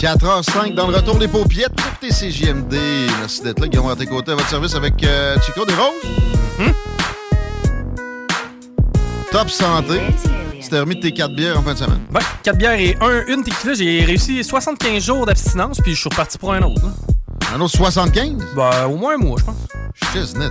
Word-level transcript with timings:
4h05 0.00 0.72
dans 0.72 0.86
le 0.86 0.96
retour 0.96 1.18
des 1.18 1.28
paupiettes 1.28 1.74
pour 1.74 1.98
tes 1.98 2.08
CJMD. 2.08 2.74
Merci 3.18 3.42
d'être 3.42 3.60
là, 3.60 3.68
Guillaume 3.68 3.90
à 3.90 3.96
tes 3.96 4.06
côtés 4.06 4.32
à 4.32 4.34
votre 4.34 4.48
service 4.48 4.74
avec 4.74 5.04
euh, 5.04 5.36
Chico 5.44 5.66
des 5.66 5.74
Roses. 5.74 5.92
Hmm? 6.58 6.72
Top 9.30 9.50
santé. 9.50 10.00
Tu 10.58 10.70
t'es 10.70 10.80
remis 10.80 10.96
de 10.96 11.02
tes 11.02 11.12
4 11.12 11.34
bières 11.34 11.58
en 11.58 11.62
fin 11.62 11.74
de 11.74 11.78
semaine. 11.78 12.00
Ouais, 12.14 12.22
4 12.42 12.56
bières 12.56 12.80
et 12.80 12.96
un, 13.02 13.26
une 13.26 13.44
tequila. 13.44 13.74
J'ai 13.74 14.02
réussi 14.06 14.42
75 14.42 15.04
jours 15.04 15.26
d'abstinence, 15.26 15.78
puis 15.82 15.94
je 15.94 16.00
suis 16.00 16.08
reparti 16.08 16.38
pour 16.38 16.54
un 16.54 16.62
autre. 16.62 16.80
Un 17.54 17.60
autre 17.60 17.76
75? 17.76 18.36
Ben, 18.56 18.86
au 18.86 18.96
moins 18.96 19.16
un 19.16 19.18
mois, 19.18 19.36
je 19.38 19.44
pense. 19.44 19.56
Shit, 20.14 20.38
net. 20.38 20.50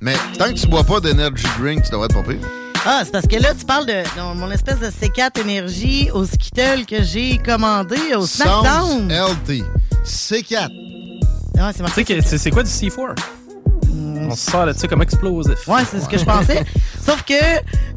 Mais 0.00 0.16
tant 0.36 0.46
que 0.46 0.58
tu 0.58 0.66
bois 0.66 0.82
pas 0.82 0.98
d'energy 0.98 1.46
drink, 1.60 1.84
tu 1.84 1.90
devrais 1.92 2.06
être 2.06 2.20
pas 2.20 2.28
pire. 2.28 2.40
Ah, 2.84 3.02
c'est 3.04 3.12
parce 3.12 3.26
que 3.28 3.36
là, 3.36 3.54
tu 3.56 3.64
parles 3.64 3.86
de, 3.86 3.92
de 3.92 4.34
mon 4.34 4.50
espèce 4.50 4.80
de 4.80 4.86
C4 4.86 5.40
énergie 5.40 6.10
au 6.12 6.24
Skittle 6.24 6.84
que 6.86 7.02
j'ai 7.02 7.38
commandé 7.38 7.96
au 8.16 8.26
Sounds 8.26 8.48
SmackDown. 8.62 9.08
LT. 9.12 9.62
C4. 10.04 10.68
Ouais, 10.68 11.60
c'est 11.68 11.74
Tu 11.74 11.82
marqué. 11.82 12.20
c'est 12.22 12.50
quoi 12.50 12.64
du 12.64 12.70
C4? 12.70 13.14
On 13.94 14.34
se 14.34 14.50
sort 14.50 14.66
de 14.66 14.72
ça 14.72 14.88
comme 14.88 15.02
explosif. 15.02 15.66
Ouais, 15.68 15.82
c'est 15.88 16.00
ce 16.00 16.08
que 16.08 16.18
je 16.18 16.24
pensais. 16.24 16.64
Sauf 17.04 17.22
que, 17.24 17.34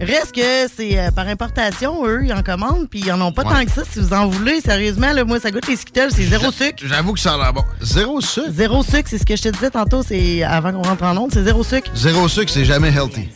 reste 0.03 0.31
que 0.33 0.67
c'est 0.75 0.97
euh, 0.97 1.11
par 1.11 1.27
importation, 1.27 2.05
eux, 2.07 2.21
ils 2.25 2.33
en 2.33 2.41
commandent, 2.41 2.87
puis 2.89 3.01
ils 3.05 3.11
en 3.11 3.21
ont 3.21 3.31
pas 3.31 3.43
Ouais. 3.43 3.53
tant 3.53 3.65
que 3.65 3.71
ça. 3.71 3.83
Si 3.89 3.99
vous 3.99 4.13
en 4.13 4.27
voulez, 4.27 4.61
sérieusement, 4.61 5.11
là, 5.13 5.23
moi, 5.23 5.39
ça 5.39 5.51
goûte 5.51 5.67
les 5.67 5.75
Skittles, 5.75 6.09
c'est 6.11 6.23
zéro 6.23 6.51
sucre. 6.51 6.83
J'avoue 6.83 7.13
que 7.13 7.19
ça 7.19 7.35
a 7.35 7.37
l'air 7.37 7.53
bon. 7.53 7.63
Zéro 7.81 8.19
sucre? 8.21 8.47
Zéro 8.51 8.81
sucre, 8.83 9.07
c'est 9.09 9.17
ce 9.19 9.25
que 9.25 9.35
je 9.35 9.43
te 9.43 9.49
disais 9.49 9.69
tantôt, 9.69 10.01
c'est 10.01 10.41
avant 10.43 10.71
qu'on 10.73 10.81
rentre 10.81 11.03
en 11.03 11.15
onde, 11.17 11.31
c'est 11.33 11.43
zéro 11.43 11.63
sucre. 11.63 11.89
Zéro 11.95 12.27
sucre, 12.27 12.51
c'est 12.51 12.65
jamais 12.65 12.89
healthy. 12.89 13.29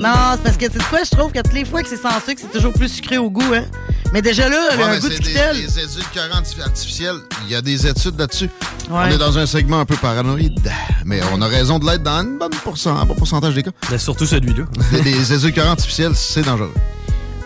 Non, 0.00 0.10
c'est 0.34 0.42
parce 0.44 0.56
que, 0.56 0.66
tu 0.66 0.78
sais 0.78 0.84
quoi, 0.88 1.00
je 1.04 1.10
trouve 1.10 1.32
que 1.32 1.40
toutes 1.40 1.52
les 1.52 1.64
fois 1.64 1.82
que 1.82 1.88
c'est 1.88 1.96
sans 1.96 2.10
sucre, 2.24 2.40
c'est 2.40 2.52
toujours 2.52 2.72
plus 2.72 2.88
sucré 2.88 3.18
au 3.18 3.28
goût, 3.30 3.52
hein. 3.54 3.64
Mais 4.12 4.22
déjà 4.22 4.48
là, 4.48 4.56
Ouais, 4.76 4.82
un 4.82 4.98
goût 4.98 5.08
de 5.08 5.14
c'est 5.14 5.20
des, 5.20 5.32
des 5.66 5.78
édulcorants 5.84 6.42
artificiels. 6.64 7.16
Il 7.46 7.52
y 7.52 7.54
a 7.54 7.62
des 7.62 7.86
études 7.86 8.18
là-dessus. 8.18 8.50
Ouais. 8.90 8.96
On 9.04 9.06
est 9.06 9.18
dans 9.18 9.38
un 9.38 9.46
segment 9.46 9.78
un 9.80 9.84
peu 9.84 9.94
paranoïde. 9.96 10.68
Mais 11.04 11.20
on 11.32 11.40
a 11.42 11.46
raison 11.46 11.78
de 11.78 11.86
l'être 11.86 12.02
dans 12.02 12.22
une 12.22 12.36
bonne 12.38 12.50
pourcent, 12.64 12.96
un 12.96 13.06
bon 13.06 13.14
pourcentage 13.14 13.54
des 13.54 13.62
cas. 13.62 13.70
Mais 13.90 13.98
surtout 13.98 14.26
celui-là. 14.26 14.64
Les, 14.92 15.02
les 15.12 15.32
édulcorants 15.32 15.70
artificiels, 15.70 16.12
c'est 16.16 16.42
dangereux. 16.42 16.74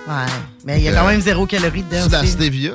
Ouais, 0.09 0.15
mais 0.65 0.79
il 0.81 0.85
y 0.85 0.89
a 0.89 0.93
quand 0.95 1.07
Euh, 1.07 1.11
même 1.11 1.21
zéro 1.21 1.47
calorie 1.47 1.83
dedans. 1.83 2.03
C'est 2.03 2.09
de 2.09 2.13
la 2.13 2.27
stevia. 2.27 2.73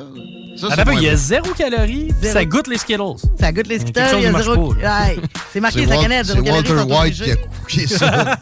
Ça, 0.56 0.76
peu, 0.84 0.90
moins 0.92 1.00
il 1.00 1.04
y 1.06 1.08
a 1.08 1.16
zéro 1.16 1.52
calorie, 1.54 2.12
Zéro. 2.20 2.34
ça 2.34 2.44
goûte 2.44 2.66
les 2.66 2.76
Skittles. 2.76 3.02
Ça 3.40 3.50
goûte 3.50 3.66
les 3.66 3.78
Skittles, 3.78 4.02
il 4.18 4.22
y 4.22 4.26
a 4.26 4.42
zéro. 4.42 4.74
c'est 5.52 5.60
marqué 5.60 5.86
sa 5.86 5.96
canette, 5.96 6.26
zéro 6.26 6.38
c'est 6.40 6.44
calorie. 6.44 6.70
Walter 6.72 6.94
White 6.94 7.22
qui 7.22 7.30
a 7.30 7.36
cooké 7.36 7.86
ça. 7.86 8.36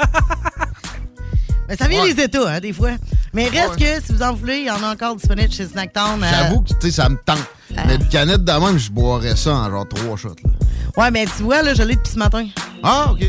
Mais 1.68 1.76
ça 1.78 1.86
vient 1.86 2.02
Ouais. 2.02 2.12
les 2.12 2.22
États, 2.24 2.48
hein, 2.50 2.60
des 2.60 2.72
fois. 2.72 2.90
Mais 3.34 3.48
reste 3.48 3.78
Ouais. 3.80 3.98
que, 4.00 4.04
si 4.06 4.12
vous 4.12 4.22
en 4.22 4.32
voulez, 4.34 4.58
il 4.58 4.66
y 4.66 4.70
en 4.70 4.82
a 4.82 4.92
encore 4.92 5.16
disponible 5.16 5.52
chez 5.52 5.66
Snacktown. 5.66 6.22
euh, 6.22 6.26
J'avoue 6.30 6.60
que 6.62 6.68
tu 6.68 6.74
sais, 6.80 6.90
ça 6.90 7.08
me 7.08 7.16
tente. 7.16 7.38
Mais 7.86 7.96
une 7.96 8.08
canette 8.08 8.44
de 8.44 8.52
même, 8.52 8.78
je 8.78 8.90
boirais 8.90 9.36
ça 9.36 9.54
en 9.54 9.70
genre 9.70 9.86
trois 9.88 10.16
shots. 10.16 10.28
Là. 10.44 10.50
Ouais, 10.96 11.10
mais 11.10 11.26
tu 11.26 11.42
vois, 11.42 11.62
là, 11.62 11.74
je 11.74 11.82
l'ai 11.82 11.94
depuis 11.96 12.12
ce 12.12 12.18
matin. 12.18 12.46
Ah, 12.82 13.12
OK. 13.12 13.20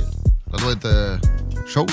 Ça 0.52 0.58
doit 0.64 0.72
être 0.72 0.86
euh, 0.86 1.18
chaude. 1.68 1.92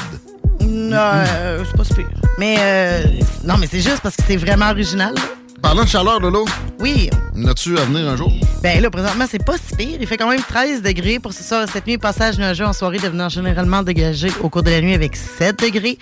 Non, 0.61 0.97
euh, 0.97 1.65
c'est 1.69 1.77
pas 1.77 1.85
super. 1.85 2.07
Mais, 2.39 2.57
euh, 2.59 3.03
non, 3.45 3.57
mais 3.59 3.67
c'est 3.71 3.81
juste 3.81 4.01
parce 4.01 4.17
que 4.17 4.23
c'est 4.27 4.37
vraiment 4.37 4.71
original. 4.71 5.13
là. 5.15 5.21
Parlant 5.67 5.83
de 5.83 5.89
chaleur, 5.89 6.21
Lolo, 6.21 6.45
Oui. 6.79 7.11
n'as-tu 7.35 7.77
à 7.77 7.85
venir 7.87 8.09
un 8.09 8.17
jour? 8.17 8.33
Ben 8.63 8.81
là, 8.81 8.89
présentement, 8.89 9.25
c'est 9.29 9.45
pas 9.45 9.55
si 9.59 9.75
pire. 9.75 9.99
Il 10.01 10.07
fait 10.07 10.17
quand 10.17 10.31
même 10.31 10.39
13 10.41 10.81
degrés 10.81 11.19
pour 11.19 11.33
ce 11.33 11.43
soir 11.43 11.65
et 11.65 11.67
cette 11.67 11.89
nuit. 11.89 11.99
Passage 11.99 12.39
nuageux 12.39 12.65
en 12.65 12.73
soirée 12.73 13.01
devenant 13.01 13.29
généralement 13.29 13.83
dégagé 13.83 14.29
au 14.45 14.49
cours 14.49 14.63
de 14.63 14.71
la 14.71 14.81
nuit 14.81 14.95
avec 14.95 15.17
7 15.17 15.59
degrés. 15.59 15.99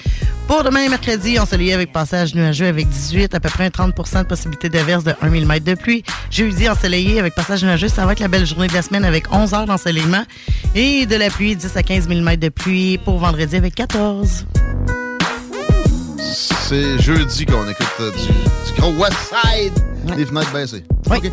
Pour 0.48 0.64
demain 0.64 0.80
et 0.82 0.90
mercredi, 0.90 1.38
ensoleillé 1.38 1.72
avec 1.72 1.94
passage 1.94 2.34
nuageux 2.34 2.66
avec 2.66 2.86
18, 2.90 3.34
à 3.34 3.40
peu 3.40 3.48
près 3.48 3.64
un 3.64 3.70
30% 3.70 4.18
de 4.24 4.26
possibilité 4.26 4.68
d'averse 4.68 5.02
de 5.02 5.14
1 5.22 5.30
mm 5.30 5.60
de 5.60 5.74
pluie. 5.76 6.04
Jeudi, 6.30 6.68
ensoleillé 6.68 7.18
avec 7.18 7.34
passage 7.34 7.64
nuageux. 7.64 7.88
Ça 7.88 8.04
va 8.04 8.12
être 8.12 8.20
la 8.20 8.28
belle 8.28 8.44
journée 8.44 8.66
de 8.66 8.74
la 8.74 8.82
semaine 8.82 9.06
avec 9.06 9.32
11 9.32 9.54
heures 9.54 9.64
d'ensoleillement. 9.64 10.24
Et 10.74 11.06
de 11.06 11.16
la 11.16 11.30
pluie, 11.30 11.56
10 11.56 11.74
à 11.74 11.82
15 11.82 12.06
mm 12.08 12.36
de 12.36 12.50
pluie 12.50 12.98
pour 12.98 13.16
vendredi 13.16 13.56
avec 13.56 13.74
14. 13.76 14.44
C'est 16.68 16.98
jeudi 17.00 17.46
qu'on 17.46 17.68
écoute 17.68 17.86
euh, 18.00 18.10
du, 18.12 18.26
du 18.72 18.80
gros 18.80 18.90
West 18.92 19.16
Side. 19.30 19.72
Les 20.16 20.24
fenêtres 20.26 20.52
baissées. 20.52 20.84
Oui. 21.10 21.18
OK. 21.18 21.30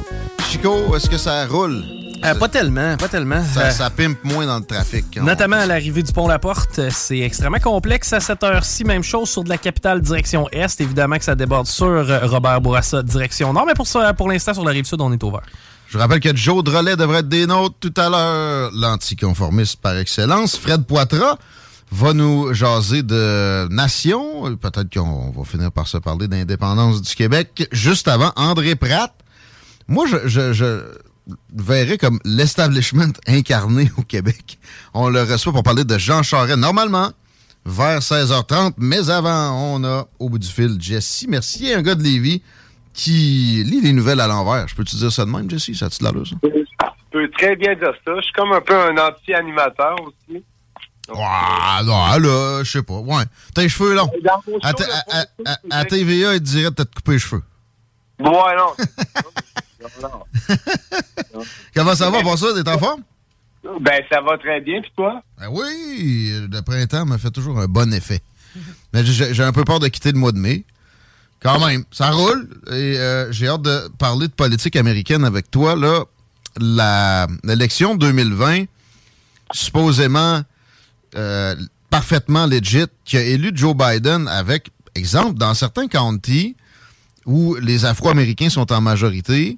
Chico, 0.50 0.96
est-ce 0.96 1.09
que 1.09 1.18
ça 1.18 1.46
roule? 1.47 1.84
Euh, 2.24 2.36
pas 2.36 2.47
tellement, 2.50 2.97
pas 2.97 3.08
tellement. 3.08 3.42
Ça, 3.53 3.62
Euh, 3.62 3.69
ça 3.72 3.90
pimpe 3.90 4.24
moins 4.24 4.46
dans 4.46 4.59
le 4.59 4.66
trafic. 4.66 5.06
On- 5.19 5.24
Notamment 5.24 5.56
à 5.56 5.66
l'arrivée 5.66 6.03
du 6.03 6.12
pont 6.12 6.28
La 6.28 6.38
Porte, 6.38 6.80
c'est 6.92 7.19
extrêmement 7.19 7.59
complexe 7.59 8.14
à 8.14 8.19
cette 8.19 8.44
heure-ci. 8.44 8.84
Même 8.84 9.03
chose 9.03 9.30
sur 9.30 9.44
de 9.44 9.50
la 9.50 9.58
capitale 9.58 10.02
direction 10.02 10.47
est. 10.52 10.80
Évidemment 10.81 11.18
que 11.18 11.24
ça 11.24 11.34
déborde 11.36 11.66
sur 11.68 12.06
Robert 12.30 12.62
Bourassa 12.62 13.02
direction 13.02 13.53
nord, 13.53 13.66
mais 13.66 13.74
pour 13.74 13.88
ça, 13.88 14.13
pour 14.13 14.30
l'instant 14.30 14.53
sur 14.53 14.63
la 14.66 14.72
rive 14.72 14.86
sud, 14.86 15.02
on 15.02 15.12
est 15.12 15.24
ouvert. 15.24 15.42
Je 15.88 15.98
rappelle 15.98 16.19
que 16.19 16.36
Joe 16.36 16.63
Drolet 16.63 16.96
devrait 16.96 17.19
être 17.19 17.30
des 17.30 17.48
nôtres 17.48 17.75
tout 17.80 17.94
à 17.98 18.09
l'heure. 18.09 18.69
L'anticonformiste 18.74 19.78
par 19.81 19.98
excellence. 19.98 20.56
Fred 20.57 20.83
Poitras 20.86 21.38
va 21.92 22.14
nous 22.14 22.54
jaser 22.54 23.04
de 23.04 23.68
nation. 23.70 24.56
Peut-être 24.56 24.94
qu'on 24.94 25.32
va 25.32 25.44
finir 25.44 25.72
par 25.72 25.88
se 25.88 25.98
parler 25.98 26.28
d'indépendance 26.28 27.02
du 27.02 27.16
Québec. 27.16 27.68
Juste 27.72 28.08
avant, 28.08 28.32
André 28.36 28.76
Pratt. 28.76 29.14
Moi, 29.88 30.06
je, 30.08 30.54
je, 30.54 30.84
verrais 31.54 31.98
comme 31.98 32.20
l'establishment 32.24 33.14
incarné 33.28 33.92
au 33.98 34.04
Québec. 34.04 34.58
On 34.94 35.10
le 35.10 35.22
reçoit 35.22 35.52
pour 35.52 35.64
parler 35.64 35.84
de 35.84 35.98
Jean 35.98 36.24
Charest. 36.24 36.58
Normalement, 36.58 37.12
vers 37.66 38.00
16h30. 38.00 38.74
Mais 38.78 39.10
avant, 39.10 39.76
on 39.76 39.84
a 39.84 40.08
au 40.20 40.30
bout 40.30 40.40
du 40.40 40.48
fil 40.48 40.78
Jesse 40.80 41.26
Mercier, 41.28 41.76
un 41.76 41.82
gars 41.82 41.96
de 41.96 42.04
Lévis 42.04 42.42
qui 42.94 43.64
lit 43.64 43.82
les 43.82 43.94
nouvelles 43.94 44.20
à 44.20 44.28
l'envers. 44.28 44.68
Je 44.68 44.76
peux-tu 44.76 44.96
dire 44.96 45.12
ça 45.12 45.26
de 45.26 45.30
même, 45.30 45.50
Jesse? 45.50 45.74
Ça 45.74 45.86
a-tu? 45.86 46.36
Je 46.44 47.20
peux 47.20 47.30
très 47.32 47.56
bien 47.56 47.76
dire 47.76 47.94
ça. 48.06 48.16
Je 48.16 48.22
suis 48.22 48.34
comme 48.34 48.52
un 48.54 48.62
peu 48.62 48.76
un 48.76 48.98
anti-animateur 48.98 49.96
aussi. 50.02 50.44
Ah, 51.18 51.81
non, 51.84 52.06
là, 52.19 52.63
je 52.63 52.72
sais 52.72 52.84
pas. 52.84 53.00
Ouais. 53.00 53.24
T'as 53.54 53.62
les 53.63 53.69
cheveux 53.69 53.94
longs. 53.96 54.10
À, 54.63 54.69
à- 54.69 54.74
fond, 54.74 54.84
à- 55.46 55.58
à 55.72 55.86
TVA, 55.86 56.34
il 56.36 56.40
te 56.40 56.46
dirait 56.46 56.72
de 56.72 56.75
te 56.84 56.96
couper 56.96 57.13
les 57.13 57.19
cheveux. 57.19 57.44
Ouais, 58.19 58.28
non. 58.58 58.74
Comment 61.75 61.96
ça 61.96 62.10
va, 62.10 62.22
pour 62.22 62.38
ça? 62.38 62.48
T'es 62.54 62.69
en 62.69 62.78
forme? 62.78 63.02
Ben, 63.81 64.02
ça 64.12 64.22
va 64.22 64.38
très 64.38 64.60
bien, 64.62 64.81
puis 64.81 64.92
toi? 64.96 65.22
Ben 65.40 65.48
oui, 65.52 66.31
le 66.52 66.62
printemps 66.62 67.06
me 67.06 67.18
fait 67.18 67.31
toujours 67.31 67.60
un 67.60 67.66
bon 67.68 67.94
effet. 67.94 68.22
Mais 68.94 69.06
j'ai 69.06 69.44
un 69.44 69.52
peu 69.54 69.64
peur 69.64 69.80
de 69.80 69.88
quitter 69.88 70.12
le 70.12 70.18
mois 70.19 70.31
de 70.31 70.38
mai. 70.40 70.66
Quand 71.42 71.66
même, 71.66 71.84
ça 71.92 72.12
roule. 72.12 72.48
Et 72.68 72.98
euh, 73.00 73.31
j'ai 73.31 73.48
hâte 73.48 73.62
de 73.64 73.88
parler 73.98 74.28
de 74.28 74.34
politique 74.34 74.75
américaine 74.75 75.24
avec 75.24 75.50
toi. 75.50 75.75
Là, 75.75 76.04
l'élection 77.44 77.96
2020, 77.96 78.66
supposément 79.52 80.42
euh, 81.16 81.56
parfaitement 81.90 82.46
legit, 82.46 82.86
qui 83.06 83.18
a 83.18 83.22
élu 83.22 83.52
Joe 83.54 83.75
Biden 83.75 84.28
avec, 84.28 84.69
exemple, 84.96 85.38
dans 85.38 85.54
certains 85.54 85.88
counties 85.88 86.56
où 87.25 87.56
les 87.56 87.86
Afro-Américains 87.86 88.50
sont 88.50 88.72
en 88.72 88.81
majorité, 88.81 89.58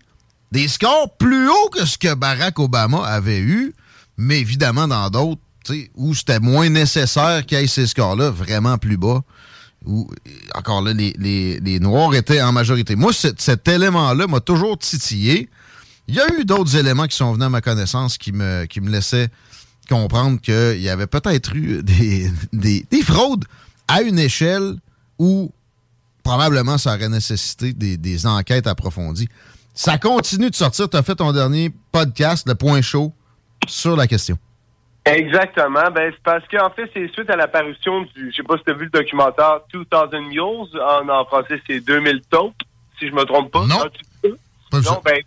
des 0.52 0.68
scores 0.68 1.16
plus 1.18 1.50
hauts 1.50 1.70
que 1.72 1.86
ce 1.86 1.98
que 1.98 2.14
Barack 2.14 2.60
Obama 2.60 3.06
avait 3.06 3.40
eu, 3.40 3.74
mais 4.18 4.40
évidemment 4.40 4.88
dans 4.88 5.10
d'autres 5.10 5.42
où 5.96 6.14
c'était 6.14 6.40
moins 6.40 6.70
nécessaire 6.70 7.46
qu'il 7.46 7.58
y 7.58 7.62
ait 7.62 7.68
ces 7.68 7.88
scores-là, 7.88 8.30
vraiment 8.30 8.78
plus 8.78 8.98
bas. 8.98 9.22
Où, 9.86 10.10
encore 10.56 10.82
là, 10.82 10.94
les, 10.94 11.14
les, 11.60 11.80
Noirs 11.80 12.16
étaient 12.16 12.42
en 12.42 12.54
majorité. 12.54 12.96
Moi, 12.96 13.12
cet 13.14 13.68
élément-là 13.68 14.28
m'a 14.28 14.40
toujours 14.40 14.78
titillé. 14.78 15.50
Il 16.08 16.16
y 16.16 16.22
a 16.22 16.40
eu 16.40 16.46
d'autres 16.46 16.78
éléments 16.78 17.08
qui 17.08 17.18
sont 17.18 17.34
venus 17.34 17.46
à 17.46 17.50
ma 17.50 17.62
connaissance 17.62 18.18
qui 18.18 18.32
me, 18.32 18.66
qui 18.66 18.80
me 18.80 18.90
laissaient 18.90 19.30
comprendre 19.90 20.40
qu'il 20.42 20.82
y 20.82 20.90
avait 20.90 21.08
peut-être 21.08 21.56
eu 21.56 21.84
des, 21.84 22.30
des, 22.52 23.02
fraudes 23.02 23.46
à 23.88 24.02
une 24.02 24.20
échelle 24.20 24.76
où 25.20 25.52
probablement 26.24 26.78
ça 26.78 26.96
aurait 26.96 27.10
nécessité 27.10 27.74
des, 27.74 27.98
des 27.98 28.26
enquêtes 28.26 28.68
approfondies. 28.68 29.28
Ça 29.74 29.98
continue 29.98 30.50
de 30.50 30.56
sortir. 30.56 30.90
Tu 30.90 30.98
as 30.98 31.04
fait 31.04 31.16
ton 31.16 31.32
dernier 31.32 31.72
podcast, 31.92 32.48
le 32.48 32.56
point 32.56 32.82
chaud, 32.82 33.12
sur 33.68 33.96
la 33.96 34.08
question. 34.08 34.38
Exactement. 35.06 35.92
Ben, 35.92 36.12
c'est 36.14 36.24
parce 36.24 36.48
qu'en 36.48 36.70
fait, 36.70 36.90
c'est 36.94 37.12
suite 37.12 37.30
à 37.30 37.36
l'apparition 37.36 38.02
du, 38.16 38.32
je 38.32 38.38
sais 38.38 38.44
pas 38.44 38.58
si 38.58 38.64
tu 38.64 38.72
as 38.72 38.76
vu 38.76 38.86
le 38.86 38.90
documentaire 38.90 39.60
2000 39.74 40.30
Mules, 40.30 40.82
en, 40.82 41.10
en 41.10 41.26
français, 41.26 41.62
c'est 41.68 41.82
2000 41.82 42.22
taupes, 42.30 42.54
si 43.00 43.10
je 43.10 43.14
me 43.14 43.24
trompe 43.26 43.52
pas. 43.52 43.66
Non. 43.66 43.80
non, 44.72 45.02
ben, 45.04 45.22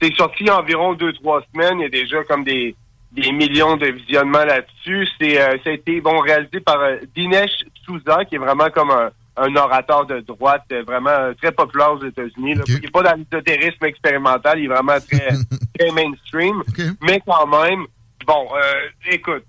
c'est 0.00 0.14
sorti 0.16 0.50
environ 0.50 0.94
deux, 0.94 1.12
trois 1.12 1.42
semaines. 1.52 1.80
Il 1.80 1.82
y 1.82 1.86
a 1.86 1.88
déjà 1.90 2.24
comme 2.24 2.42
des, 2.42 2.74
des 3.12 3.30
millions 3.32 3.76
de 3.76 3.86
visionnements 3.86 4.44
là-dessus. 4.44 5.06
C'est, 5.20 5.40
euh, 5.40 5.56
ça 5.64 5.70
a 5.70 5.72
été, 5.72 6.00
bon, 6.00 6.18
réalisé 6.20 6.60
par 6.60 6.80
euh, 6.80 6.96
Dinesh 7.14 7.64
Souza, 7.84 8.24
qui 8.24 8.36
est 8.36 8.38
vraiment 8.38 8.70
comme 8.70 8.90
un, 8.90 9.10
un 9.36 9.56
orateur 9.56 10.06
de 10.06 10.20
droite, 10.20 10.64
euh, 10.72 10.82
vraiment 10.86 11.32
très 11.40 11.52
populaire 11.52 11.92
aux 11.92 12.04
États-Unis. 12.04 12.54
Il 12.68 12.80
n'est 12.80 12.90
pas 12.90 13.02
dans 13.02 13.16
l'ésotérisme 13.16 13.84
expérimental, 13.84 14.58
il 14.58 14.64
est 14.64 14.68
vraiment 14.68 14.98
très, 15.00 15.28
très 15.78 15.90
mainstream. 15.90 16.62
Mais 17.00 17.20
quand 17.26 17.46
même, 17.46 17.86
bon, 18.26 18.48
euh, 18.54 19.10
écoute, 19.10 19.44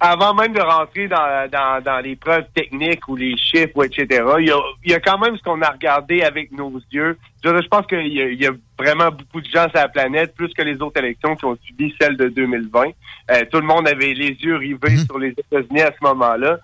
avant 0.00 0.32
même 0.32 0.54
de 0.54 0.60
rentrer 0.60 1.08
dans, 1.08 1.48
dans, 1.52 1.82
dans 1.82 1.98
les 2.00 2.16
preuves 2.16 2.46
techniques 2.54 3.06
ou 3.06 3.16
les 3.16 3.36
chiffres, 3.36 3.84
etc., 3.84 4.24
il 4.38 4.46
y 4.46 4.50
a, 4.50 4.58
il 4.82 4.90
y 4.90 4.94
a 4.94 5.00
quand 5.00 5.18
même 5.18 5.36
ce 5.36 5.42
qu'on 5.42 5.60
a 5.60 5.70
regardé 5.70 6.22
avec 6.22 6.50
nos 6.52 6.72
yeux. 6.90 7.18
Je, 7.44 7.50
je 7.50 7.68
pense 7.68 7.86
qu'il 7.86 8.06
y, 8.06 8.36
y, 8.36 8.46
a 8.46 8.52
vraiment 8.78 9.10
beaucoup 9.10 9.42
de 9.42 9.48
gens 9.48 9.68
sur 9.68 9.74
la 9.74 9.88
planète, 9.88 10.34
plus 10.34 10.48
que 10.54 10.62
les 10.62 10.80
autres 10.80 10.98
élections 10.98 11.36
qui 11.36 11.44
ont 11.44 11.56
subi 11.62 11.94
celle 12.00 12.16
de 12.16 12.28
2020. 12.28 12.84
Euh, 13.30 13.44
tout 13.52 13.60
le 13.60 13.66
monde 13.66 13.86
avait 13.86 14.14
les 14.14 14.30
yeux 14.30 14.56
rivés 14.56 14.78
mhm. 14.90 15.04
sur 15.04 15.18
les 15.18 15.30
États-Unis 15.30 15.82
à 15.82 15.92
ce 15.92 16.02
moment-là. 16.06 16.58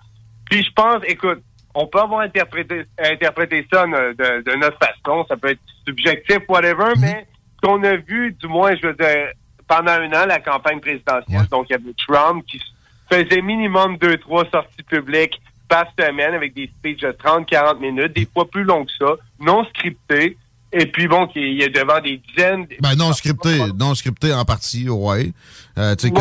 Puis 0.49 0.63
je 0.63 0.71
pense, 0.73 1.03
écoute, 1.07 1.43
on 1.75 1.85
peut 1.85 1.99
avoir 1.99 2.21
interprété, 2.21 2.85
interprété 2.97 3.67
ça 3.71 3.85
de, 3.85 4.41
de, 4.41 4.55
notre 4.55 4.79
façon. 4.79 5.25
Ça 5.29 5.37
peut 5.37 5.49
être 5.49 5.61
subjectif, 5.87 6.39
whatever, 6.49 6.95
mhm. 6.95 7.01
mais 7.01 7.27
ce 7.55 7.67
qu'on 7.67 7.83
a 7.83 7.97
vu, 7.97 8.31
du 8.31 8.47
moins, 8.47 8.75
je 8.75 8.87
veux 8.87 8.95
dire, 8.95 9.29
pendant 9.67 9.91
un 9.91 10.11
an, 10.13 10.25
la 10.25 10.39
campagne 10.39 10.79
présidentielle, 10.79 11.45
donc 11.51 11.67
il 11.69 11.73
y 11.73 11.75
avait 11.75 11.93
Trump 12.07 12.43
qui 12.47 12.59
faisait 13.09 13.41
minimum 13.41 13.97
deux, 13.97 14.17
trois 14.17 14.45
sorties 14.51 14.83
publiques 14.83 15.41
par 15.67 15.85
semaine 15.99 16.33
avec 16.33 16.53
des 16.53 16.69
speeches 16.79 17.01
de 17.01 17.11
30, 17.11 17.45
40 17.45 17.79
minutes, 17.79 18.15
des 18.15 18.27
fois 18.33 18.49
plus 18.49 18.63
longs 18.63 18.85
que 18.85 18.91
ça, 18.97 19.13
non 19.39 19.65
scriptés. 19.65 20.37
Et 20.73 20.85
puis 20.85 21.07
bon, 21.07 21.27
il 21.35 21.61
est 21.61 21.69
devant 21.69 21.99
des 22.01 22.17
dizaines. 22.17 22.67
Ben 22.81 22.95
non 22.95 23.13
scripté, 23.13 23.59
non 23.77 23.95
scripté 23.95 24.33
en 24.33 24.43
partie, 24.43 24.89
ouais. 24.89 25.31
Euh, 25.77 25.95
tu 25.95 26.09
sais, 26.09 26.13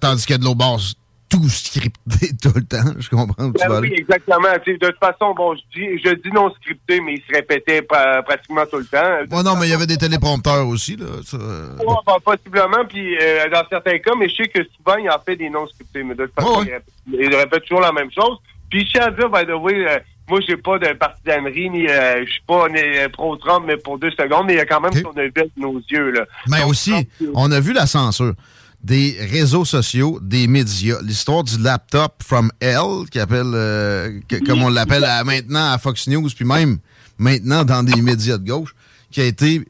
tandis 0.00 0.24
qu'il 0.24 0.34
y 0.34 0.34
a 0.34 0.38
de 0.38 0.44
l'eau 0.44 0.54
basse 0.54 0.94
tout 1.30 1.48
scripté 1.48 2.30
tout 2.42 2.52
le 2.54 2.64
temps. 2.64 2.92
Je 2.98 3.08
comprends. 3.08 3.48
Ben 3.48 3.80
oui, 3.80 3.94
exactement. 3.96 4.52
de 4.66 4.76
toute 4.76 4.98
façon, 4.98 5.32
bon, 5.34 5.54
je 5.54 5.60
dis, 5.78 6.02
je 6.04 6.14
dis 6.14 6.30
non 6.34 6.50
scripté, 6.50 7.00
mais 7.00 7.14
il 7.14 7.22
se 7.22 7.34
répétait 7.34 7.82
pratiquement 7.82 8.66
tout 8.66 8.78
le 8.78 8.84
temps. 8.84 9.24
Bon, 9.28 9.42
non, 9.42 9.56
mais 9.56 9.68
il 9.68 9.70
y 9.70 9.74
avait 9.74 9.86
des 9.86 9.96
téléprompteurs 9.96 10.66
aussi, 10.66 10.96
là. 10.96 11.06
Ça... 11.24 11.38
Ben, 11.38 12.16
possiblement, 12.24 12.84
puis 12.86 13.16
euh, 13.16 13.48
dans 13.48 13.62
certains 13.70 13.98
cas, 13.98 14.12
mais 14.18 14.28
je 14.28 14.34
sais 14.36 14.48
que 14.48 14.60
souvent, 14.76 14.98
il 14.98 15.08
en 15.08 15.18
fait 15.24 15.36
des 15.36 15.48
non 15.48 15.66
scriptés, 15.68 16.02
mais 16.02 16.14
de 16.14 16.26
toute 16.26 16.34
façon, 16.34 16.64
il, 17.06 17.34
répète, 17.34 17.62
toujours 17.62 17.80
la 17.80 17.92
même 17.92 18.10
chose. 18.10 18.36
Puis 18.68 18.86
je 18.86 18.92
tiens 18.92 19.06
à 19.06 19.10
dire, 19.10 19.30
by 19.30 19.46
the 19.46 19.54
way, 19.54 19.86
euh, 19.86 19.98
moi, 20.28 20.40
j'ai 20.46 20.56
pas 20.56 20.78
de 20.78 20.92
partisanerie, 20.92 21.70
ni 21.70 21.88
euh, 21.88 22.24
je 22.24 22.30
suis 22.30 22.42
pas 22.46 22.66
pro-Trump, 23.12 23.64
mais 23.66 23.76
pour 23.76 23.98
deux 23.98 24.10
secondes, 24.12 24.46
mais 24.46 24.54
il 24.54 24.58
y 24.58 24.60
a 24.60 24.66
quand 24.66 24.80
même 24.80 24.92
ce 24.92 25.02
qu'on 25.02 25.16
a 25.16 25.22
vu 25.22 25.32
avec 25.36 25.56
nos 25.56 25.78
yeux, 25.90 26.10
là. 26.10 26.24
Mais 26.48 26.64
aussi, 26.64 27.08
on 27.34 27.50
a 27.52 27.60
vu 27.60 27.72
la 27.72 27.86
censure 27.86 28.34
des 28.82 29.16
réseaux 29.30 29.64
sociaux, 29.64 30.18
des 30.22 30.46
médias. 30.46 31.00
L'histoire 31.02 31.44
du 31.44 31.58
laptop 31.58 32.22
from 32.22 32.50
hell, 32.60 33.08
qui 33.10 33.18
appelle, 33.18 33.52
euh, 33.54 34.20
comme 34.46 34.62
on 34.62 34.70
l'appelle 34.70 35.06
maintenant 35.24 35.72
à 35.72 35.78
Fox 35.78 36.06
News, 36.08 36.28
puis 36.34 36.44
même 36.44 36.78
maintenant 37.18 37.64
dans 37.64 37.82
des 37.82 38.00
médias 38.00 38.38
de 38.38 38.46
gauche, 38.46 38.74
qui 39.10 39.20
a 39.20 39.24
été 39.24 39.66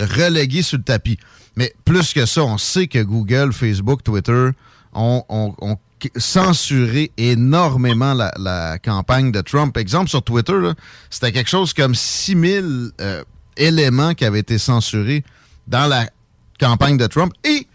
relégué 0.00 0.62
sur 0.62 0.78
le 0.78 0.84
tapis. 0.84 1.18
Mais 1.56 1.72
plus 1.84 2.12
que 2.12 2.26
ça, 2.26 2.42
on 2.44 2.58
sait 2.58 2.86
que 2.86 3.02
Google, 3.02 3.52
Facebook, 3.52 4.02
Twitter 4.02 4.50
ont, 4.92 5.78
censuré 6.16 7.12
énormément 7.16 8.14
la, 8.14 8.78
campagne 8.78 9.30
de 9.30 9.40
Trump. 9.40 9.76
Exemple, 9.76 10.10
sur 10.10 10.22
Twitter, 10.22 10.72
c'était 11.10 11.32
quelque 11.32 11.50
chose 11.50 11.72
comme 11.72 11.94
6000 11.94 12.90
euh, 13.00 13.22
éléments 13.56 14.12
qui 14.14 14.24
avaient 14.24 14.40
été 14.40 14.58
censurés 14.58 15.24
dans 15.68 15.86
la 15.86 16.10
campagne 16.58 16.96
de 16.96 17.06
Trump. 17.06 17.32
Et 17.44 17.68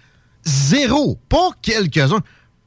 Zéro. 0.48 1.20
Pas 1.30 1.50
quelques-uns. 1.62 2.22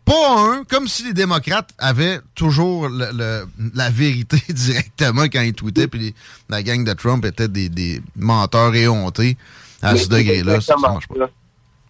Pas 0.04 0.38
un, 0.38 0.64
comme 0.64 0.86
si 0.88 1.04
les 1.04 1.12
démocrates 1.12 1.70
avaient 1.78 2.18
toujours 2.34 2.88
la 2.88 3.90
vérité 3.90 4.38
directement 4.48 5.24
quand 5.24 5.40
ils 5.40 5.54
tweetaient, 5.54 5.88
puis 5.88 6.14
la 6.48 6.62
gang 6.62 6.84
de 6.84 6.92
Trump 6.92 7.24
était 7.24 7.48
des, 7.48 8.00
menteurs 8.16 8.74
éhontés 8.74 9.36
à 9.82 9.96
ce 9.96 10.08
degré-là. 10.08 10.60
Ça, 10.60 10.76
marche 10.76 11.06
pas. 11.06 11.30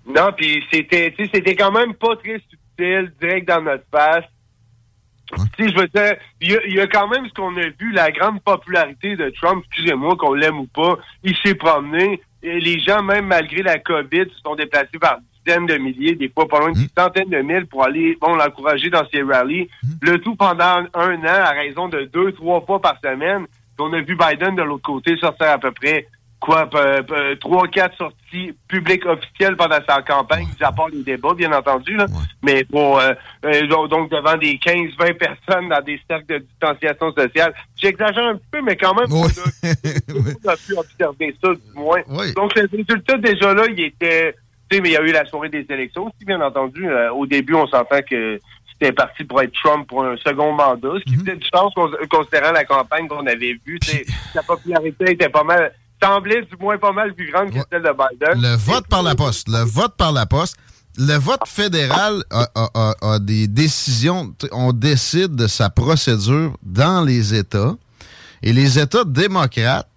Non, 0.06 0.32
puis 0.36 0.62
c'était, 0.70 1.14
c'était 1.16 1.56
quand 1.56 1.72
même 1.72 1.94
pas 1.94 2.16
très 2.16 2.40
subtil, 2.50 3.12
direct 3.20 3.48
dans 3.48 3.62
notre 3.62 3.84
face. 3.90 4.24
Je 5.58 5.78
veux 5.78 5.88
dire, 5.88 6.16
il 6.40 6.74
y, 6.74 6.80
a 6.80 6.86
quand 6.88 7.08
même 7.08 7.28
ce 7.28 7.32
qu'on 7.34 7.56
a 7.56 7.68
vu, 7.78 7.92
la 7.92 8.10
grande 8.10 8.42
popularité 8.42 9.16
de 9.16 9.30
Trump, 9.30 9.64
excusez-moi 9.66 10.16
qu'on 10.16 10.34
l'aime 10.34 10.58
ou 10.58 10.66
pas, 10.66 10.98
il 11.22 11.36
s'est 11.36 11.54
promené, 11.54 12.20
et 12.42 12.60
les 12.60 12.80
gens, 12.80 13.02
même 13.02 13.26
malgré 13.26 13.62
la 13.62 13.78
COVID, 13.78 14.24
se 14.34 14.40
sont 14.42 14.54
déplacés 14.54 14.98
par 14.98 15.18
dizaines 15.44 15.66
de 15.66 15.76
milliers, 15.76 16.14
des 16.14 16.28
fois 16.28 16.48
pas 16.48 16.58
loin 16.58 16.72
d'une 16.72 16.84
mmh. 16.84 16.98
centaine 16.98 17.28
de 17.28 17.38
mille 17.38 17.66
pour 17.66 17.84
aller 17.84 18.16
bon 18.20 18.34
l'encourager 18.34 18.90
dans 18.90 19.06
ses 19.12 19.22
rallyes. 19.22 19.68
Mmh. 19.82 19.88
Le 20.02 20.18
tout 20.18 20.36
pendant 20.36 20.84
un 20.94 21.16
an 21.18 21.24
à 21.24 21.50
raison 21.50 21.88
de 21.88 22.02
deux, 22.04 22.32
trois 22.32 22.60
fois 22.62 22.80
par 22.80 22.98
semaine. 23.00 23.46
on 23.78 23.92
a 23.92 24.00
vu 24.00 24.16
Biden 24.16 24.56
de 24.56 24.62
l'autre 24.62 24.82
côté 24.82 25.16
sortir 25.16 25.50
à 25.50 25.58
peu 25.58 25.72
près 25.72 26.06
quoi, 26.40 26.68
trois, 27.40 27.68
quatre 27.68 27.96
sorties 27.96 28.52
publiques 28.66 29.06
officielles 29.06 29.56
pendant 29.56 29.78
sa 29.86 30.02
campagne, 30.02 30.46
mis 30.46 30.64
à 30.64 30.72
part 30.72 30.88
les 30.88 31.02
débats, 31.02 31.34
bien 31.34 31.52
entendu, 31.52 31.96
là. 31.96 32.06
Mais 32.42 32.64
bon, 32.64 32.98
euh, 32.98 33.12
euh, 33.44 33.86
donc 33.86 34.10
devant 34.10 34.36
des 34.36 34.58
15, 34.58 34.96
20 34.98 35.18
personnes 35.18 35.68
dans 35.68 35.82
des 35.82 36.00
cercles 36.08 36.26
de 36.26 36.38
distanciation 36.38 37.12
sociale. 37.12 37.54
J'exagère 37.76 38.24
un 38.24 38.40
peu, 38.50 38.60
mais 38.62 38.76
quand 38.76 38.94
même, 38.94 39.12
on, 39.12 39.26
a, 39.26 40.56
pu 40.66 40.74
observer 40.76 41.36
ça, 41.42 41.50
du 41.52 41.78
moins. 41.78 42.00
Donc, 42.34 42.54
le 42.56 42.68
résultat, 42.70 43.18
déjà 43.18 43.54
là, 43.54 43.64
il 43.68 43.80
était 43.80 44.34
mais 44.78 44.90
il 44.90 44.92
y 44.92 44.96
a 44.96 45.02
eu 45.02 45.10
la 45.10 45.24
soirée 45.24 45.48
des 45.48 45.66
élections 45.68 46.04
aussi, 46.04 46.24
bien 46.24 46.40
entendu. 46.40 46.88
Euh, 46.88 47.12
au 47.12 47.26
début, 47.26 47.54
on 47.54 47.66
s'entend 47.66 48.02
que 48.08 48.38
c'était 48.72 48.92
parti 48.92 49.24
pour 49.24 49.42
être 49.42 49.52
Trump 49.52 49.88
pour 49.88 50.04
un 50.04 50.16
second 50.16 50.52
mandat, 50.52 50.92
ce 50.98 51.04
qui 51.04 51.16
mhm. 51.16 51.24
faisait 51.24 51.36
du 51.36 51.48
sens 51.48 51.72
considérant 52.08 52.52
la 52.52 52.64
campagne 52.64 53.08
qu'on 53.08 53.26
avait 53.26 53.58
vue. 53.66 53.80
Sa 54.32 54.42
popularité 54.42 55.10
était 55.10 55.28
pas 55.28 55.42
mal, 55.42 55.72
semblait 56.02 56.42
du 56.42 56.56
moins 56.58 56.78
pas 56.78 56.92
mal 56.92 57.14
plus 57.14 57.30
grande 57.30 57.50
que 57.50 57.58
celle 57.70 57.82
de 57.82 57.92
Biden. 57.92 58.40
Le 58.40 58.56
vote 58.56 58.86
par 58.88 59.02
la 59.02 59.14
poste. 59.14 59.48
Le 59.48 59.64
vote 59.64 59.96
par 59.96 60.12
la 60.12 60.26
poste. 60.26 60.56
Le 60.98 61.16
vote 61.18 61.46
fédéral 61.46 62.22
a 62.30 63.18
des 63.20 63.46
décisions. 63.46 64.34
On 64.52 64.72
décide 64.72 65.36
de 65.36 65.46
sa 65.46 65.70
procédure 65.70 66.56
dans 66.62 67.04
les 67.04 67.34
États. 67.34 67.74
Et 68.42 68.52
les 68.52 68.78
États 68.78 69.04
démocrates 69.04 69.88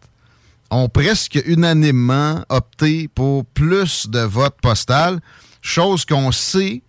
ont 0.69 0.89
presque 0.89 1.41
unanimement 1.45 2.43
opté 2.49 3.07
pour 3.07 3.45
plus 3.45 4.09
de 4.09 4.19
votes 4.19 4.59
postales, 4.61 5.19
chose 5.61 6.05
qu'on 6.05 6.31
sait 6.31 6.81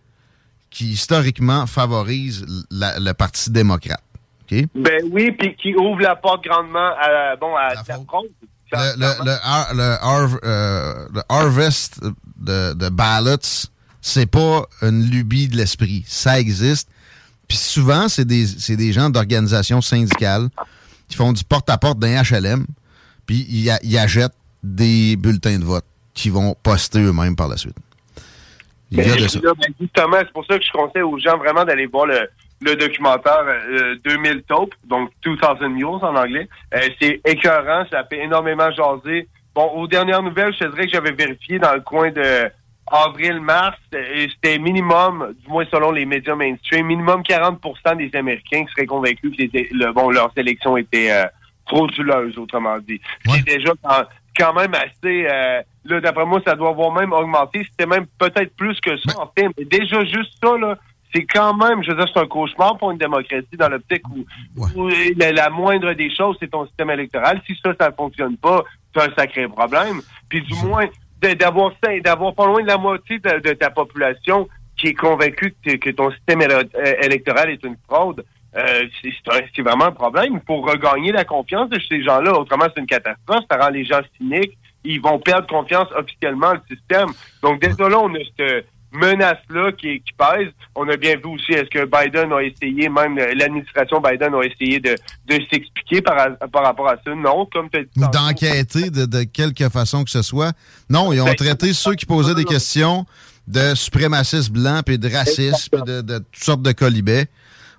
qui 0.70 0.86
historiquement 0.90 1.66
favorise 1.66 2.44
le 2.70 3.12
Parti 3.12 3.50
démocrate. 3.50 4.02
Ben 4.74 5.02
oui, 5.10 5.32
puis 5.32 5.56
qui 5.56 5.74
ouvre 5.74 6.00
la 6.00 6.16
porte 6.16 6.44
grandement 6.44 6.92
à, 7.00 7.36
bon, 7.36 7.54
à 7.56 7.74
la, 7.74 7.84
fraude. 7.84 8.30
Le, 8.74 9.24
le, 11.12 11.22
harvest 11.28 12.00
de, 12.38 12.74
de 12.74 12.88
ballots, 12.88 13.68
c'est 14.00 14.26
pas 14.26 14.66
une 14.82 15.08
lubie 15.10 15.48
de 15.48 15.56
l'esprit. 15.56 16.04
Ça 16.06 16.38
existe. 16.38 16.88
Puis 17.48 17.56
souvent, 17.56 18.08
c'est 18.08 18.24
des, 18.24 18.46
des 18.76 18.92
gens 18.92 19.10
d'organisations 19.10 19.80
syndicales 19.80 20.48
qui 21.08 21.16
font 21.16 21.32
du 21.32 21.44
porte-à-porte 21.44 21.98
d'un 21.98 22.22
HLM, 22.22 22.66
puis 23.26 23.46
ils, 23.48 23.76
ils 23.82 23.98
achètent 23.98 24.36
des 24.62 25.16
bulletins 25.16 25.58
de 25.58 25.64
vote 25.64 25.84
qui 26.14 26.30
vont 26.30 26.56
poster 26.62 27.00
eux-mêmes 27.00 27.36
par 27.36 27.48
la 27.48 27.56
suite. 27.56 27.76
Il 28.90 28.98
y 28.98 29.10
a 29.10 29.16
de 29.16 29.28
ça. 29.28 29.40
Ben, 29.40 29.54
justement, 29.80 30.16
c'est 30.18 30.32
pour 30.32 30.46
ça 30.46 30.58
que 30.58 30.64
je 30.64 30.70
conseille 30.72 31.02
aux 31.02 31.18
gens 31.18 31.36
vraiment 31.36 31.64
d'aller 31.64 31.86
voir 31.86 32.06
le, 32.06 32.28
le 32.64 32.76
documentaire 32.76 33.44
2000 34.04 34.30
euh, 34.30 34.40
Taupes, 34.48 34.74
donc 34.84 35.10
2000 35.22 35.68
Mules 35.70 35.84
en 35.84 36.16
anglais. 36.16 36.48
Euh, 36.74 36.80
c'est 37.00 37.20
écœurant, 37.24 37.84
ça 37.90 38.04
fait 38.04 38.24
énormément 38.24 38.70
jaser. 38.70 39.28
Bon, 39.54 39.66
aux 39.74 39.86
dernières 39.86 40.22
nouvelles, 40.22 40.52
je 40.54 40.64
te 40.64 40.70
dirais 40.70 40.86
que 40.86 40.92
j'avais 40.92 41.12
vérifié 41.12 41.58
dans 41.58 41.74
le 41.74 41.80
coin 41.80 42.10
de 42.10 42.50
avril-mars, 42.86 43.78
et 43.92 44.28
c'était 44.28 44.58
minimum, 44.58 45.34
du 45.42 45.48
moins 45.48 45.64
selon 45.70 45.90
les 45.90 46.04
médias 46.04 46.34
mainstream, 46.34 46.86
minimum 46.86 47.22
40% 47.22 47.96
des 47.96 48.16
Américains 48.16 48.64
qui 48.64 48.72
seraient 48.72 48.86
convaincus 48.86 49.34
que 49.36 49.42
le, 49.42 49.92
bon, 49.92 50.10
leur 50.10 50.32
sélection 50.34 50.76
était 50.76 51.10
euh, 51.10 51.24
frauduleuse, 51.66 52.36
autrement 52.38 52.78
dit. 52.78 53.00
C'est 53.26 53.44
déjà 53.44 53.72
quand, 54.38 54.54
même 54.54 54.74
assez... 54.74 55.26
Euh, 55.30 55.62
là, 55.84 56.00
d'après 56.00 56.26
moi, 56.26 56.42
ça 56.46 56.56
doit 56.56 56.70
avoir 56.70 56.92
même 56.92 57.12
augmenté. 57.12 57.66
C'était 57.70 57.86
même 57.86 58.06
peut-être 58.18 58.54
plus 58.56 58.78
que 58.80 58.96
ça, 58.98 59.18
en 59.18 59.32
fait. 59.36 59.48
Mais 59.56 59.64
déjà, 59.64 60.04
juste 60.04 60.34
ça, 60.42 60.58
là, 60.58 60.76
c'est 61.14 61.24
quand 61.26 61.54
même, 61.54 61.82
je 61.82 61.90
veux 61.90 61.96
dire, 61.96 62.08
c'est 62.12 62.20
un 62.20 62.26
cauchemar 62.26 62.76
pour 62.76 62.90
une 62.90 62.98
démocratie 62.98 63.56
dans 63.56 63.68
l'optique 63.68 64.02
où, 64.08 64.88
la, 65.16 65.50
moindre 65.50 65.92
des 65.92 66.14
choses, 66.14 66.36
c'est 66.40 66.50
ton 66.50 66.66
système 66.66 66.90
électoral. 66.90 67.40
Si 67.46 67.56
ça, 67.62 67.72
ça 67.78 67.90
ne 67.90 67.94
fonctionne 67.94 68.36
pas, 68.36 68.64
c'est 68.94 69.02
un 69.02 69.14
sacré 69.14 69.46
problème. 69.48 70.00
Puis 70.28 70.42
du 70.42 70.54
moins, 70.64 70.86
d'avoir 71.20 71.72
d'avoir 72.02 72.34
pas 72.34 72.46
loin 72.46 72.62
de 72.62 72.68
la 72.68 72.78
moitié 72.78 73.18
de, 73.18 73.52
ta 73.52 73.70
population 73.70 74.48
qui 74.76 74.88
est 74.88 74.94
convaincue 74.94 75.54
que, 75.64 75.90
ton 75.90 76.10
système 76.10 76.42
euh, 76.42 76.64
électoral 77.02 77.50
est 77.50 77.62
une 77.62 77.76
fraude, 77.88 78.24
euh, 78.56 78.84
c'est 79.54 79.62
vraiment 79.62 79.86
un 79.86 79.92
problème. 79.92 80.40
Faut 80.46 80.60
regagner 80.60 81.12
la 81.12 81.24
confiance 81.24 81.70
de 81.70 81.78
ces 81.88 82.02
gens-là. 82.02 82.32
Autrement, 82.32 82.66
c'est 82.74 82.80
une 82.80 82.86
catastrophe. 82.86 83.44
Ça 83.50 83.56
rend 83.56 83.70
les 83.70 83.84
gens 83.84 84.00
cyniques. 84.16 84.58
Ils 84.84 85.00
vont 85.00 85.18
perdre 85.18 85.46
confiance 85.46 85.88
officiellement 85.96 86.52
le 86.52 86.60
système. 86.68 87.08
Donc, 87.42 87.60
déjà 87.60 87.88
là, 87.88 87.98
on 88.00 88.12
a 88.14 88.18
cette, 88.36 88.66
menace-là 88.94 89.72
qui, 89.72 90.00
qui 90.00 90.12
pèse. 90.16 90.48
On 90.74 90.88
a 90.88 90.96
bien 90.96 91.16
vu 91.16 91.26
aussi, 91.26 91.52
est-ce 91.52 91.70
que 91.70 91.84
Biden 91.84 92.32
a 92.32 92.40
essayé, 92.42 92.88
même 92.88 93.16
l'administration 93.16 94.00
Biden 94.00 94.34
a 94.34 94.42
essayé 94.42 94.80
de, 94.80 94.96
de 95.26 95.34
s'expliquer 95.50 96.02
par, 96.02 96.16
par 96.52 96.64
rapport 96.64 96.88
à 96.88 96.96
ça? 97.04 97.14
Non, 97.14 97.46
comme 97.52 97.68
tu 97.70 97.88
Ou 97.96 98.08
d'enquêter 98.08 98.90
de, 98.90 99.04
de, 99.04 99.24
quelque 99.24 99.68
façon 99.68 100.04
que 100.04 100.10
ce 100.10 100.22
soit. 100.22 100.52
Non, 100.88 101.12
ils 101.12 101.20
ont 101.20 101.26
ben, 101.26 101.34
traité 101.34 101.72
ceux 101.72 101.94
qui 101.94 102.06
posaient 102.06 102.34
des 102.34 102.44
questions 102.44 103.06
de 103.46 103.74
suprémacistes 103.74 104.50
blancs, 104.50 104.84
puis 104.86 104.98
de 104.98 105.08
racistes, 105.08 105.68
puis 105.70 105.82
de, 105.82 106.00
de, 106.00 106.18
toutes 106.18 106.44
sortes 106.44 106.62
de 106.62 106.72
colibets, 106.72 107.26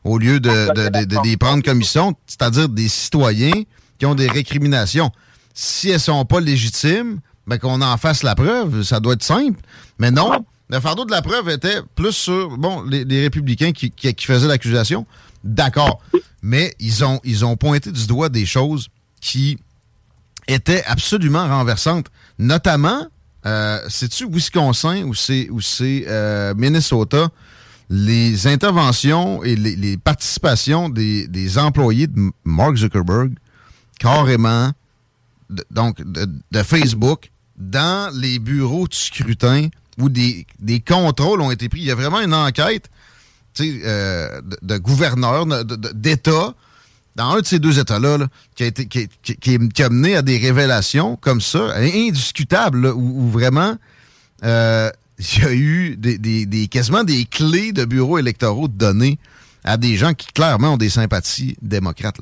au 0.04 0.20
lieu 0.20 0.40
de, 0.40 0.50
de, 0.50 1.28
les 1.28 1.38
prendre 1.38 1.64
comme 1.64 1.82
ils 1.82 1.86
sont, 1.86 2.14
c'est-à-dire 2.28 2.70
des 2.70 2.88
citoyens 2.88 3.64
qui 3.98 4.06
ont 4.06 4.16
des 4.16 4.28
récriminations. 4.28 5.10
Si 5.54 5.90
elles 5.90 6.00
sont 6.00 6.26
pas 6.26 6.40
légitimes, 6.40 7.20
ben 7.48 7.58
qu'on 7.58 7.82
en 7.82 7.98
fasse 7.98 8.24
la 8.24 8.36
preuve, 8.36 8.84
ça 8.84 9.00
doit 9.00 9.14
être 9.14 9.24
simple. 9.24 9.60
Mais 9.98 10.12
non, 10.12 10.46
le 10.70 10.80
fardeau 10.80 11.06
de 11.06 11.12
la 11.12 11.22
preuve 11.22 11.50
était 11.50 11.80
plus 11.96 12.12
sur 12.12 12.58
bon 12.58 12.84
les, 12.84 13.22
républicains 13.22 13.72
qui, 13.72 13.92
faisaient 14.20 14.48
l'accusation. 14.48 15.06
D'accord. 15.44 16.02
Mais 16.42 16.74
ils 16.80 17.04
ont, 17.04 17.20
ils 17.24 17.46
ont 17.46 17.56
pointé 17.56 17.92
du 17.92 18.08
doigt 18.08 18.30
des 18.30 18.46
choses 18.46 18.88
qui 19.22 19.58
étaient 20.48 20.84
absolument 20.86 21.48
renversantes. 21.48 22.08
Notamment, 22.40 23.08
euh, 23.46 23.80
c'est-tu 23.90 24.28
Wisconsin 24.28 25.04
ou 25.04 25.14
c'est 25.14 25.50
euh, 26.08 26.54
Minnesota, 26.56 27.30
les 27.90 28.48
interventions 28.48 29.44
et 29.44 29.56
les, 29.56 29.98
participations 29.98 30.90
des, 30.90 31.58
employés 31.60 32.08
de 32.08 32.32
Mark 32.44 32.78
Zuckerberg, 32.78 33.34
carrément, 34.00 34.72
donc 35.70 36.02
de 36.04 36.64
Facebook, 36.64 37.32
dans 37.56 38.12
les 38.14 38.40
bureaux 38.40 38.88
de 38.88 38.94
scrutin 38.94 39.70
où 40.00 40.10
des, 40.10 40.46
des, 40.60 40.80
contrôles 40.80 41.42
ont 41.42 41.52
été 41.52 41.70
pris. 41.70 41.80
Il 41.80 41.86
y 41.86 41.92
a 41.92 41.96
vraiment 41.96 42.20
une 42.20 42.34
enquête 42.34 42.90
euh, 43.62 44.42
de, 44.42 44.58
de 44.62 44.78
gouverneur, 44.78 45.46
d'État, 45.94 46.54
dans 47.16 47.32
un 47.32 47.42
de 47.42 47.46
ces 47.46 47.60
deux 47.60 47.80
États-là, 47.80 48.28
qui, 48.56 48.64
a 48.66 48.72
qui, 48.72 49.08
qui, 49.14 49.84
a 49.84 49.90
mené 49.90 50.18
à 50.18 50.22
des 50.22 50.38
révélations 50.38 51.16
comme 51.16 51.40
ça, 51.40 51.74
indiscutables, 51.76 52.88
où, 52.88 53.30
vraiment 53.30 53.78
euh, 54.44 54.90
il 55.18 55.44
y 55.44 55.46
a 55.46 55.54
eu 55.54 55.96
des, 55.98 56.18
des, 56.18 56.68
quasiment 56.68 57.06
des 57.06 57.26
clés 57.26 57.72
de 57.72 57.86
bureaux 57.86 58.18
électoraux 58.18 58.68
données 58.68 59.18
à 59.64 59.78
des 59.78 59.96
gens 59.96 60.14
qui 60.14 60.28
clairement 60.28 60.74
ont 60.74 60.78
des 60.78 60.90
sympathies 60.90 61.56
démocrates. 61.62 62.20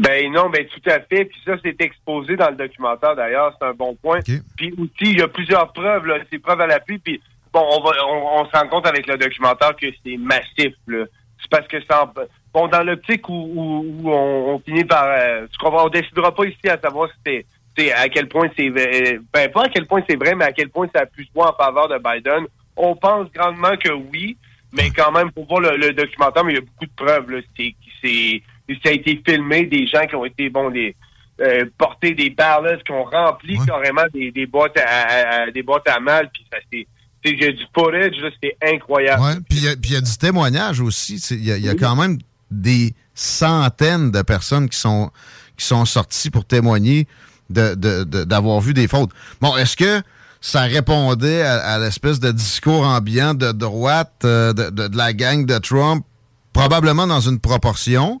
Ben 0.00 0.32
non, 0.32 0.50
ben 0.50 0.66
tout 0.66 0.90
à 0.90 1.00
fait. 1.00 1.24
Puis 1.24 1.40
ça, 1.44 1.52
c'est 1.62 1.80
exposé 1.80 2.36
dans 2.36 2.50
le 2.50 2.56
documentaire 2.56 3.14
d'ailleurs, 3.14 3.56
c'est 3.58 3.66
un 3.66 3.74
bon 3.74 3.94
point. 3.94 4.20
Puis 4.22 4.72
aussi, 4.72 5.12
il 5.12 5.18
y 5.18 5.22
a 5.22 5.28
plusieurs 5.28 5.72
preuves, 5.72 6.06
là, 6.06 6.18
c'est 6.30 6.38
preuves 6.38 6.60
à 6.60 6.66
l'appui. 6.66 6.98
Puis 6.98 7.20
bon, 7.52 7.62
on 7.62 7.82
va 7.82 7.92
on, 8.06 8.44
se 8.46 8.56
rend 8.56 8.68
compte 8.68 8.86
avec 8.86 9.06
le 9.06 9.16
documentaire 9.16 9.76
que 9.76 9.86
c'est 10.04 10.16
massif. 10.16 10.74
Là. 10.88 11.04
C'est 11.40 11.50
parce 11.50 11.68
que 11.68 11.78
c'est 11.80 11.96
bon 12.52 12.68
dans 12.68 12.82
l'optique 12.82 13.28
où, 13.28 13.84
où, 14.02 14.10
on, 14.10 14.60
finit 14.60 14.84
par 14.84 15.06
euh, 15.06 15.46
tu 15.50 15.58
comprends, 15.58 15.86
on 15.86 15.90
décidera 15.90 16.34
pas 16.34 16.44
ici 16.44 16.68
à 16.68 16.78
savoir 16.78 17.08
si 17.26 17.44
c'est 17.76 17.92
à 17.92 18.08
quel 18.08 18.28
point 18.28 18.48
c'est 18.56 18.68
euh, 18.68 19.18
ben 19.32 19.50
pas 19.50 19.64
à 19.64 19.68
quel 19.68 19.86
point 19.86 20.02
c'est 20.08 20.16
vrai, 20.16 20.34
mais 20.34 20.44
à 20.44 20.52
quel 20.52 20.70
point 20.70 20.88
ça 20.94 21.06
plus 21.06 21.28
voir 21.34 21.54
en 21.54 21.64
faveur 21.64 21.88
de 21.88 21.98
Biden. 21.98 22.46
On 22.76 22.96
pense 22.96 23.30
grandement 23.32 23.76
que 23.76 23.92
oui, 23.92 24.36
mais 24.72 24.90
quand 24.90 25.12
même, 25.12 25.30
pour 25.30 25.46
voir 25.46 25.60
le, 25.60 25.92
documentaire, 25.92 26.44
mais 26.44 26.52
il 26.52 26.56
y 26.56 26.58
a 26.58 26.62
beaucoup 26.62 26.86
de 26.86 26.96
preuves. 26.96 27.30
Là, 27.30 27.40
c'est, 27.56 27.74
c'est 28.02 28.42
ça 28.68 28.90
a 28.90 28.92
été 28.92 29.20
filmé, 29.26 29.66
des 29.66 29.86
gens 29.86 30.06
qui 30.06 30.14
ont 30.14 30.24
été, 30.24 30.48
bon, 30.50 30.70
des, 30.70 30.94
euh, 31.40 31.64
porter 31.78 32.14
des 32.14 32.30
barres 32.30 32.62
qui 32.84 32.92
ont 32.92 33.04
rempli 33.04 33.58
carrément 33.66 34.04
des, 34.12 34.30
des, 34.30 34.46
boîtes 34.46 34.78
à, 34.78 35.50
des 35.50 35.62
boîtes 35.62 35.88
à 35.88 35.98
mal, 35.98 36.30
puis 36.32 36.46
ça 36.52 36.58
c'est 36.72 36.86
y 37.24 37.44
a 37.44 37.52
du 37.52 37.64
footage, 37.74 38.12
c'était 38.34 38.56
incroyable. 38.62 39.22
Ouais, 39.22 39.34
puis 39.48 39.58
il 39.58 39.92
y, 39.92 39.96
a 39.96 40.00
du 40.00 40.16
témoignage 40.18 40.80
aussi. 40.80 41.16
Il 41.30 41.44
y, 41.44 41.68
a, 41.68 41.74
quand 41.74 41.96
même 41.96 42.18
des 42.50 42.94
centaines 43.14 44.10
de 44.10 44.22
personnes 44.22 44.68
qui 44.68 44.78
sont 44.78 45.10
qui 45.56 45.64
sont 45.64 45.84
sorties 45.84 46.30
pour 46.30 46.44
témoigner 46.44 47.06
d'avoir 47.48 48.58
de, 48.58 48.60
de, 48.60 48.66
vu 48.66 48.74
des 48.74 48.88
fautes. 48.88 49.10
Bon, 49.40 49.56
est-ce 49.56 49.76
que 49.76 50.02
ça 50.40 50.62
répondait 50.62 51.42
à, 51.42 51.78
l'espèce 51.78 52.20
de 52.20 52.30
discours 52.32 52.84
ambiant 52.86 53.34
de 53.34 53.52
droite 53.52 54.22
euh, 54.24 54.52
de, 54.52 54.70
de, 54.70 54.96
la 54.96 55.12
gang 55.12 55.46
de 55.46 55.58
Trump? 55.58 56.04
Probablement 56.52 57.06
dans 57.06 57.20
une 57.20 57.40
proportion. 57.40 58.20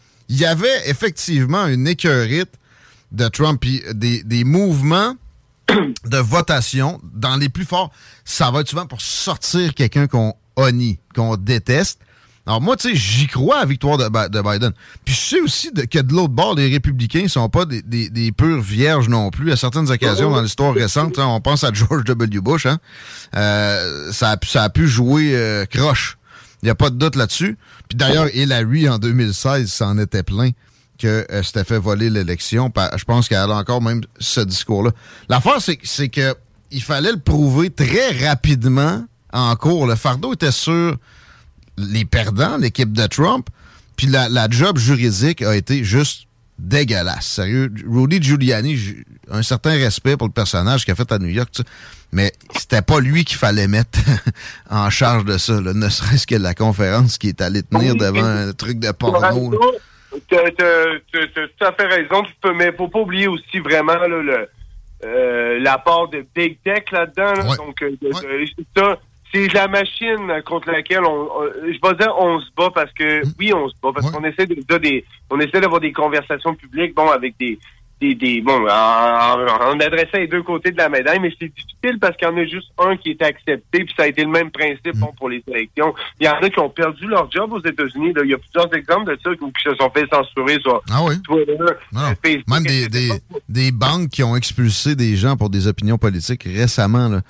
il 0.31 0.39
y 0.39 0.45
avait 0.45 0.89
effectivement 0.89 1.67
une 1.67 1.87
écœurite 1.87 2.53
de 3.11 3.27
Trump, 3.27 3.61
des, 3.93 4.23
des 4.23 4.43
mouvements 4.45 5.15
de 6.05 6.17
votation, 6.17 7.01
dans 7.13 7.35
les 7.35 7.49
plus 7.49 7.65
forts, 7.65 7.91
ça 8.23 8.49
va 8.49 8.61
être 8.61 8.69
souvent 8.69 8.85
pour 8.85 9.01
sortir 9.01 9.73
quelqu'un 9.73 10.07
qu'on 10.07 10.33
honnie, 10.55 10.99
qu'on 11.13 11.35
déteste. 11.35 11.99
Alors 12.47 12.61
moi, 12.61 12.77
tu 12.77 12.89
sais, 12.89 12.95
j'y 12.95 13.27
crois 13.27 13.57
à 13.57 13.59
la 13.59 13.65
victoire 13.65 13.97
de, 13.97 14.05
de, 14.05 14.41
Biden. 14.41 14.71
Puis 15.03 15.13
je 15.13 15.19
sais 15.19 15.41
aussi 15.41 15.69
que 15.73 15.99
de 15.99 16.13
l'autre 16.13 16.33
bord, 16.33 16.55
les 16.55 16.69
républicains 16.69 17.27
sont 17.27 17.49
pas 17.49 17.65
des, 17.65 17.81
des, 17.81 18.31
purs 18.31 18.61
vierges 18.61 19.09
non 19.09 19.31
plus. 19.31 19.51
À 19.51 19.57
certaines 19.57 19.91
occasions 19.91 20.31
dans 20.31 20.41
l'histoire 20.41 20.73
récente, 20.73 21.19
hein, 21.19 21.27
on 21.27 21.41
pense 21.41 21.65
à 21.65 21.73
George 21.73 22.05
W. 22.05 22.39
Bush, 22.39 22.65
hein, 22.67 22.79
euh, 23.35 24.13
ça, 24.13 24.31
a, 24.31 24.37
ça 24.45 24.63
a 24.63 24.69
pu 24.69 24.87
jouer 24.87 25.35
euh, 25.35 25.65
croche. 25.65 26.17
Il 26.61 26.65
n'y 26.65 26.71
a 26.71 26.75
pas 26.75 26.89
de 26.89 26.95
doute 26.95 27.15
là-dessus. 27.15 27.57
Puis 27.89 27.97
d'ailleurs, 27.97 28.33
Hillary, 28.35 28.87
en 28.87 28.99
2016, 28.99 29.71
s'en 29.71 29.97
était 29.97 30.23
plein 30.23 30.51
que 30.99 31.25
euh, 31.31 31.41
c'était 31.43 31.63
fait 31.63 31.79
voler 31.79 32.09
l'élection. 32.09 32.71
Je 32.95 33.03
pense 33.03 33.27
qu'elle 33.27 33.37
a 33.39 33.55
encore 33.55 33.81
même 33.81 34.01
ce 34.19 34.41
discours-là. 34.41 34.91
L'affaire, 35.29 35.57
c'est 35.59 36.09
que 36.09 36.35
il 36.71 36.81
fallait 36.81 37.11
le 37.11 37.19
prouver 37.19 37.69
très 37.69 38.11
rapidement 38.27 39.03
en 39.33 39.55
cours. 39.55 39.87
Le 39.87 39.95
fardeau 39.95 40.33
était 40.33 40.51
sur 40.51 40.95
les 41.77 42.05
perdants, 42.05 42.57
l'équipe 42.57 42.93
de 42.93 43.05
Trump, 43.07 43.47
puis 43.95 44.07
la, 44.07 44.49
job 44.49 44.77
juridique 44.77 45.41
a 45.41 45.55
été 45.55 45.83
juste 45.83 46.27
dégueulasse. 46.61 47.25
Sérieux, 47.25 47.71
Rudy 47.87 48.21
Giuliani, 48.21 48.77
un 49.29 49.41
certain 49.41 49.71
respect 49.71 50.15
pour 50.15 50.27
le 50.27 50.33
personnage 50.33 50.85
qu'il 50.85 50.91
a 50.91 50.95
fait 50.95 51.11
à 51.11 51.17
New 51.17 51.27
York, 51.27 51.49
mais 52.11 52.31
c'était 52.55 52.81
pas 52.81 52.99
lui 52.99 53.25
qu'il 53.25 53.37
fallait 53.37 53.67
mettre 53.67 53.99
en 54.69 54.89
charge 54.89 55.25
de 55.25 55.37
ça, 55.37 55.59
ne 55.59 55.89
serait-ce 55.89 56.27
que 56.27 56.35
la 56.35 56.53
conférence 56.53 57.17
qui 57.17 57.29
est 57.29 57.41
allée 57.41 57.63
tenir 57.63 57.95
devant 57.95 58.23
un 58.23 58.53
truc 58.53 58.79
de 58.79 58.91
porno. 58.91 59.59
Tu 60.27 60.35
as, 60.35 60.51
tout 60.51 61.65
à 61.65 61.71
fait 61.71 61.87
raison, 61.87 62.23
mais 62.55 62.71
faut 62.73 62.89
pas 62.89 62.99
oublier 62.99 63.27
aussi 63.27 63.59
vraiment 63.59 63.95
le, 64.07 64.47
euh, 65.03 65.59
l'apport 65.59 66.09
de 66.09 66.25
Big 66.35 66.57
Tech 66.63 66.83
là-dedans. 66.91 67.55
Donc, 67.55 67.81
euh, 67.81 67.95
ça, 68.75 68.99
c'est 69.33 69.53
la 69.53 69.67
machine 69.67 70.41
contre 70.45 70.71
laquelle 70.71 71.05
on, 71.05 71.29
je 71.63 71.79
vais 71.81 71.95
dire 71.95 72.13
on 72.17 72.39
se 72.39 72.49
bat 72.55 72.69
parce 72.73 72.91
que 72.93 73.25
mm. 73.25 73.33
oui 73.39 73.53
on 73.53 73.69
se 73.69 73.75
bat 73.81 73.91
parce 73.93 74.11
qu'on 74.11 74.23
essaie 74.23 74.45
de, 74.45 74.77
des 74.77 75.05
on 75.29 75.39
essaie 75.39 75.61
d'avoir 75.61 75.81
des 75.81 75.91
conversations 75.91 76.55
publiques 76.55 76.95
bon 76.95 77.09
avec 77.09 77.35
des 77.39 77.57
des, 77.99 78.15
des 78.15 78.41
bon 78.41 78.63
en, 78.63 79.79
adressant 79.79 80.17
les 80.17 80.27
deux 80.27 80.41
côtés 80.41 80.71
de 80.71 80.77
la 80.77 80.89
médaille 80.89 81.19
mais 81.19 81.31
c'est 81.39 81.49
difficile 81.53 81.99
parce 81.99 82.17
qu'il 82.17 82.27
y 82.27 82.31
en 82.31 82.37
a 82.37 82.45
juste 82.45 82.71
un 82.79 82.97
qui 82.97 83.11
est 83.11 83.21
accepté 83.21 83.85
puis 83.85 83.93
ça 83.95 84.03
a 84.03 84.07
été 84.07 84.23
le 84.23 84.29
même 84.29 84.49
principe 84.49 84.97
bon, 84.97 85.11
pour 85.17 85.29
les 85.29 85.43
élections 85.47 85.93
il 86.19 86.25
y 86.25 86.29
en 86.29 86.39
a 86.41 86.49
qui 86.49 86.59
ont 86.59 86.69
perdu 86.69 87.07
leur 87.07 87.31
job 87.31 87.53
aux 87.53 87.59
États-Unis 87.59 88.13
il 88.23 88.29
y 88.29 88.33
a 88.33 88.37
plusieurs 88.37 88.73
exemples 88.73 89.11
de 89.11 89.19
ça 89.23 89.29
qui 89.35 89.63
se 89.63 89.75
sont 89.75 89.89
fait 89.91 90.07
censurer 90.11 90.59
sur 90.61 90.81
ah 90.91 91.03
oui? 91.03 91.21
Twitter 91.21 91.57
Facebook, 92.23 92.49
même 92.49 92.63
des, 92.63 92.89
des, 92.89 93.11
des 93.47 93.71
banques 93.71 94.09
qui 94.09 94.23
ont 94.23 94.35
expulsé 94.35 94.95
des 94.95 95.15
gens 95.15 95.37
pour 95.37 95.51
des 95.51 95.67
opinions 95.67 95.99
politiques 95.99 96.43
récemment 96.43 97.07
là 97.07 97.21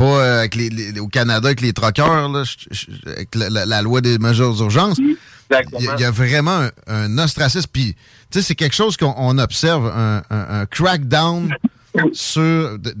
pas 0.00 0.04
euh, 0.06 0.38
avec 0.38 0.54
les, 0.54 0.98
au 0.98 1.08
Canada 1.08 1.48
avec 1.48 1.60
les 1.60 1.74
troqueurs, 1.74 2.34
avec 3.06 3.34
la, 3.34 3.82
loi 3.82 4.00
des 4.00 4.18
mesures 4.18 4.54
d'urgence. 4.54 4.98
Il 4.98 5.84
y, 5.98 6.04
a 6.04 6.10
vraiment 6.10 6.68
un, 6.86 7.18
ostracisme. 7.18 7.68
Puis, 7.70 7.94
tu 8.30 8.38
sais, 8.38 8.42
c'est 8.42 8.54
quelque 8.54 8.74
chose 8.74 8.96
qu'on 8.96 9.36
observe, 9.38 9.92
un, 9.94 10.66
crackdown 10.70 11.54
sur 12.12 12.78
de, 12.78 12.94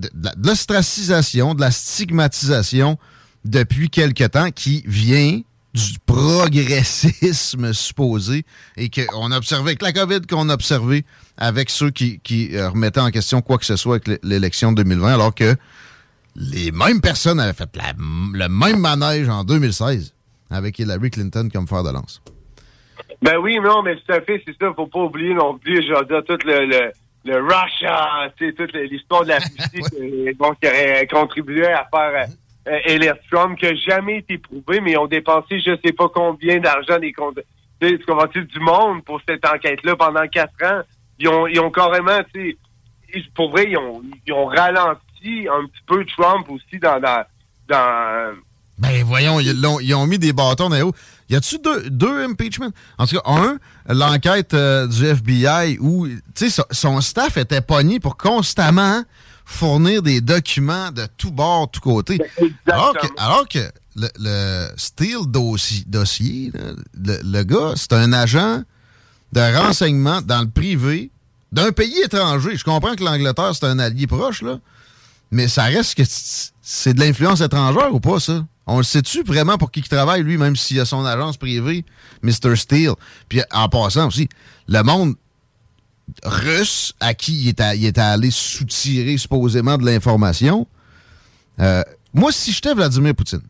l'ostracisation, 0.44 1.54
de 1.54 1.62
la 1.62 1.70
stigmatisation 1.70 2.98
depuis 3.46 3.88
quelque 3.88 4.24
temps 4.24 4.50
qui 4.50 4.82
vient 4.86 5.40
du 5.72 5.98
progressisme 6.04 7.72
supposé 7.72 8.44
et 8.76 8.90
qu'on 8.90 9.30
a 9.30 9.38
observé 9.38 9.70
avec 9.70 9.82
la 9.82 9.92
COVID, 9.92 10.22
qu'on 10.28 10.50
a 10.50 10.54
observé 10.54 11.06
avec 11.38 11.70
ceux 11.70 11.90
qui, 11.90 12.18
qui 12.18 12.54
euh, 12.56 12.68
remettaient 12.68 13.00
en 13.00 13.10
question 13.10 13.40
quoi 13.40 13.56
que 13.56 13.64
ce 13.64 13.76
soit 13.76 14.00
avec 14.04 14.20
l'élection 14.24 14.72
de 14.72 14.82
2020, 14.82 15.14
alors 15.14 15.34
que 15.34 15.56
les 16.36 16.70
mêmes 16.70 17.00
personnes 17.00 17.40
avaient 17.40 17.52
fait 17.52 17.68
le 17.76 18.48
même 18.48 18.78
manège 18.78 19.28
en 19.28 19.44
2016 19.44 20.14
avec 20.50 20.78
Hillary 20.78 21.10
Clinton 21.10 21.48
comme 21.52 21.66
fer 21.66 21.82
de 21.82 21.90
lance. 21.90 22.22
Ben 23.22 23.36
oui, 23.38 23.58
non, 23.60 23.82
mais 23.82 23.96
tout 23.96 24.12
à 24.12 24.20
fait, 24.20 24.42
c'est 24.46 24.56
ça. 24.58 24.72
Faut 24.74 24.86
pas 24.86 25.00
oublier 25.00 25.34
non 25.34 25.58
plus, 25.58 25.82
je 25.82 25.92
veux 25.92 26.22
tout 26.22 26.38
le, 26.46 26.66
le, 26.66 26.92
le 27.24 27.42
Russia, 27.42 28.32
toute 28.38 28.72
l'histoire 28.74 29.24
de 29.24 29.28
la 29.28 29.38
Russie 29.38 30.34
bon, 30.38 30.52
qui 30.54 30.68
aurait 30.68 31.06
contribué 31.06 31.66
à 31.66 31.86
faire 31.92 32.28
euh, 32.68 32.78
élire 32.86 33.16
Trump, 33.30 33.58
qui 33.58 33.66
n'a 33.66 33.74
jamais 33.74 34.18
été 34.18 34.38
prouvé, 34.38 34.80
mais 34.80 34.92
ils 34.92 34.98
ont 34.98 35.06
dépensé 35.06 35.60
je 35.60 35.76
sais 35.84 35.92
pas 35.92 36.08
combien 36.08 36.58
d'argent 36.60 36.98
des 36.98 37.12
comptes 37.12 37.38
du 37.80 38.60
monde 38.60 39.04
pour 39.04 39.20
cette 39.26 39.46
enquête-là 39.46 39.96
pendant 39.96 40.26
quatre 40.28 40.62
ans. 40.64 40.82
Ils 41.18 41.28
ont, 41.28 41.46
ils 41.46 41.60
ont 41.60 41.70
carrément, 41.70 42.18
tu 42.32 42.58
sais, 43.12 43.20
pour 43.34 43.50
vrai, 43.50 43.66
ils 43.70 43.76
ont, 43.76 44.02
ils 44.26 44.32
ont 44.32 44.46
ralenti 44.46 45.00
un 45.48 45.66
petit 45.66 45.82
peu 45.86 46.04
Trump 46.06 46.48
aussi 46.50 46.78
dans. 46.80 47.00
dans, 47.68 48.34
ben 48.78 49.04
voyons, 49.04 49.40
ils 49.40 49.94
ont, 49.94 50.06
mis 50.06 50.18
des 50.18 50.32
bâtons 50.32 50.70
dans 50.70 50.82
roues. 50.82 50.92
Y 51.28 51.36
a-tu 51.36 51.58
deux, 51.58 51.90
deux 51.90 52.24
impeachments? 52.24 52.70
En 52.96 53.06
tout 53.06 53.16
cas, 53.16 53.22
un, 53.26 53.58
l'enquête 53.88 54.54
euh, 54.54 54.86
du 54.86 55.04
FBI 55.04 55.76
où, 55.78 56.08
tu 56.34 56.48
sais, 56.48 56.62
son 56.70 57.00
staff 57.02 57.36
était 57.36 57.60
pogné 57.60 58.00
pour 58.00 58.16
constamment 58.16 59.02
fournir 59.44 60.00
des 60.02 60.22
documents 60.22 60.90
de 60.92 61.06
tous 61.18 61.30
bords, 61.30 61.70
tous 61.70 61.80
côtés. 61.80 62.20
Alors 62.66 62.94
que, 62.94 63.06
alors 63.18 63.48
que 63.48 63.70
le, 63.96 64.08
le 64.18 64.68
Steele 64.76 65.26
dossier, 65.26 66.50
le, 66.54 67.18
le 67.22 67.42
gars, 67.42 67.74
c'est 67.76 67.92
un 67.92 68.12
agent 68.14 68.62
de 69.32 69.56
renseignement 69.58 70.22
dans 70.22 70.40
le 70.40 70.48
privé 70.48 71.10
d'un 71.52 71.72
pays 71.72 72.00
étranger. 72.02 72.56
Je 72.56 72.64
comprends 72.64 72.94
que 72.94 73.04
l'Angleterre, 73.04 73.54
c'est 73.54 73.66
un 73.66 73.78
allié 73.78 74.06
proche, 74.06 74.42
là. 74.42 74.58
Mais 75.30 75.48
ça 75.48 75.64
reste 75.64 75.94
que 75.94 76.02
c'est 76.62 76.94
de 76.94 77.00
l'influence 77.00 77.40
étrangère 77.40 77.94
ou 77.94 78.00
pas, 78.00 78.18
ça? 78.20 78.44
On 78.66 78.78
le 78.78 78.82
sait-tu 78.82 79.22
vraiment 79.22 79.58
pour 79.58 79.70
qui 79.70 79.80
il 79.80 79.88
travaille, 79.88 80.22
lui, 80.22 80.36
même 80.36 80.56
s'il 80.56 80.78
a 80.80 80.84
son 80.84 81.04
agence 81.04 81.36
privée, 81.36 81.84
Mr. 82.22 82.54
Steele? 82.56 82.92
Puis 83.28 83.42
en 83.52 83.68
passant 83.68 84.08
aussi, 84.08 84.28
le 84.68 84.82
monde 84.82 85.14
russe 86.24 86.94
à 87.00 87.14
qui 87.14 87.48
il 87.48 87.48
est, 87.86 87.98
allé 87.98 88.30
soutirer 88.30 89.16
supposément 89.16 89.76
de 89.76 89.84
l'information, 89.84 90.66
euh, 91.58 91.82
moi, 92.12 92.32
si 92.32 92.52
j'étais 92.52 92.74
Vladimir 92.74 93.14
Poutine, 93.14 93.42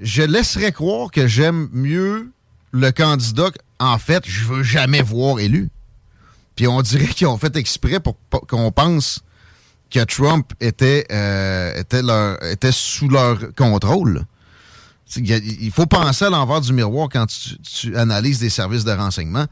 je 0.00 0.22
laisserais 0.22 0.72
croire 0.72 1.10
que 1.10 1.26
j'aime 1.26 1.68
mieux 1.72 2.30
le 2.70 2.90
candidat 2.92 3.50
en 3.78 3.98
fait, 3.98 4.24
je 4.26 4.44
veux 4.44 4.62
jamais 4.62 5.02
voir 5.02 5.38
élu. 5.38 5.70
Puis 6.56 6.66
on 6.66 6.82
dirait 6.82 7.06
qu'ils 7.06 7.26
ont 7.28 7.38
fait 7.38 7.56
exprès 7.56 8.00
pour 8.00 8.16
qu'on 8.48 8.72
pense 8.72 9.20
que 9.90 10.04
Trump 10.04 10.52
était, 10.60 11.06
euh, 11.10 11.74
était, 11.74 12.02
leur, 12.02 12.42
était 12.44 12.72
sous 12.72 13.08
leur 13.08 13.38
contrôle. 13.56 14.24
Il 15.16 15.70
faut 15.70 15.86
penser 15.86 16.26
à 16.26 16.30
l'envers 16.30 16.60
du 16.60 16.72
miroir 16.72 17.08
quand 17.10 17.26
tu, 17.26 17.96
analyses 17.96 18.40
des 18.40 18.50
services 18.50 18.84
de 18.84 18.92
renseignement. 18.92 19.46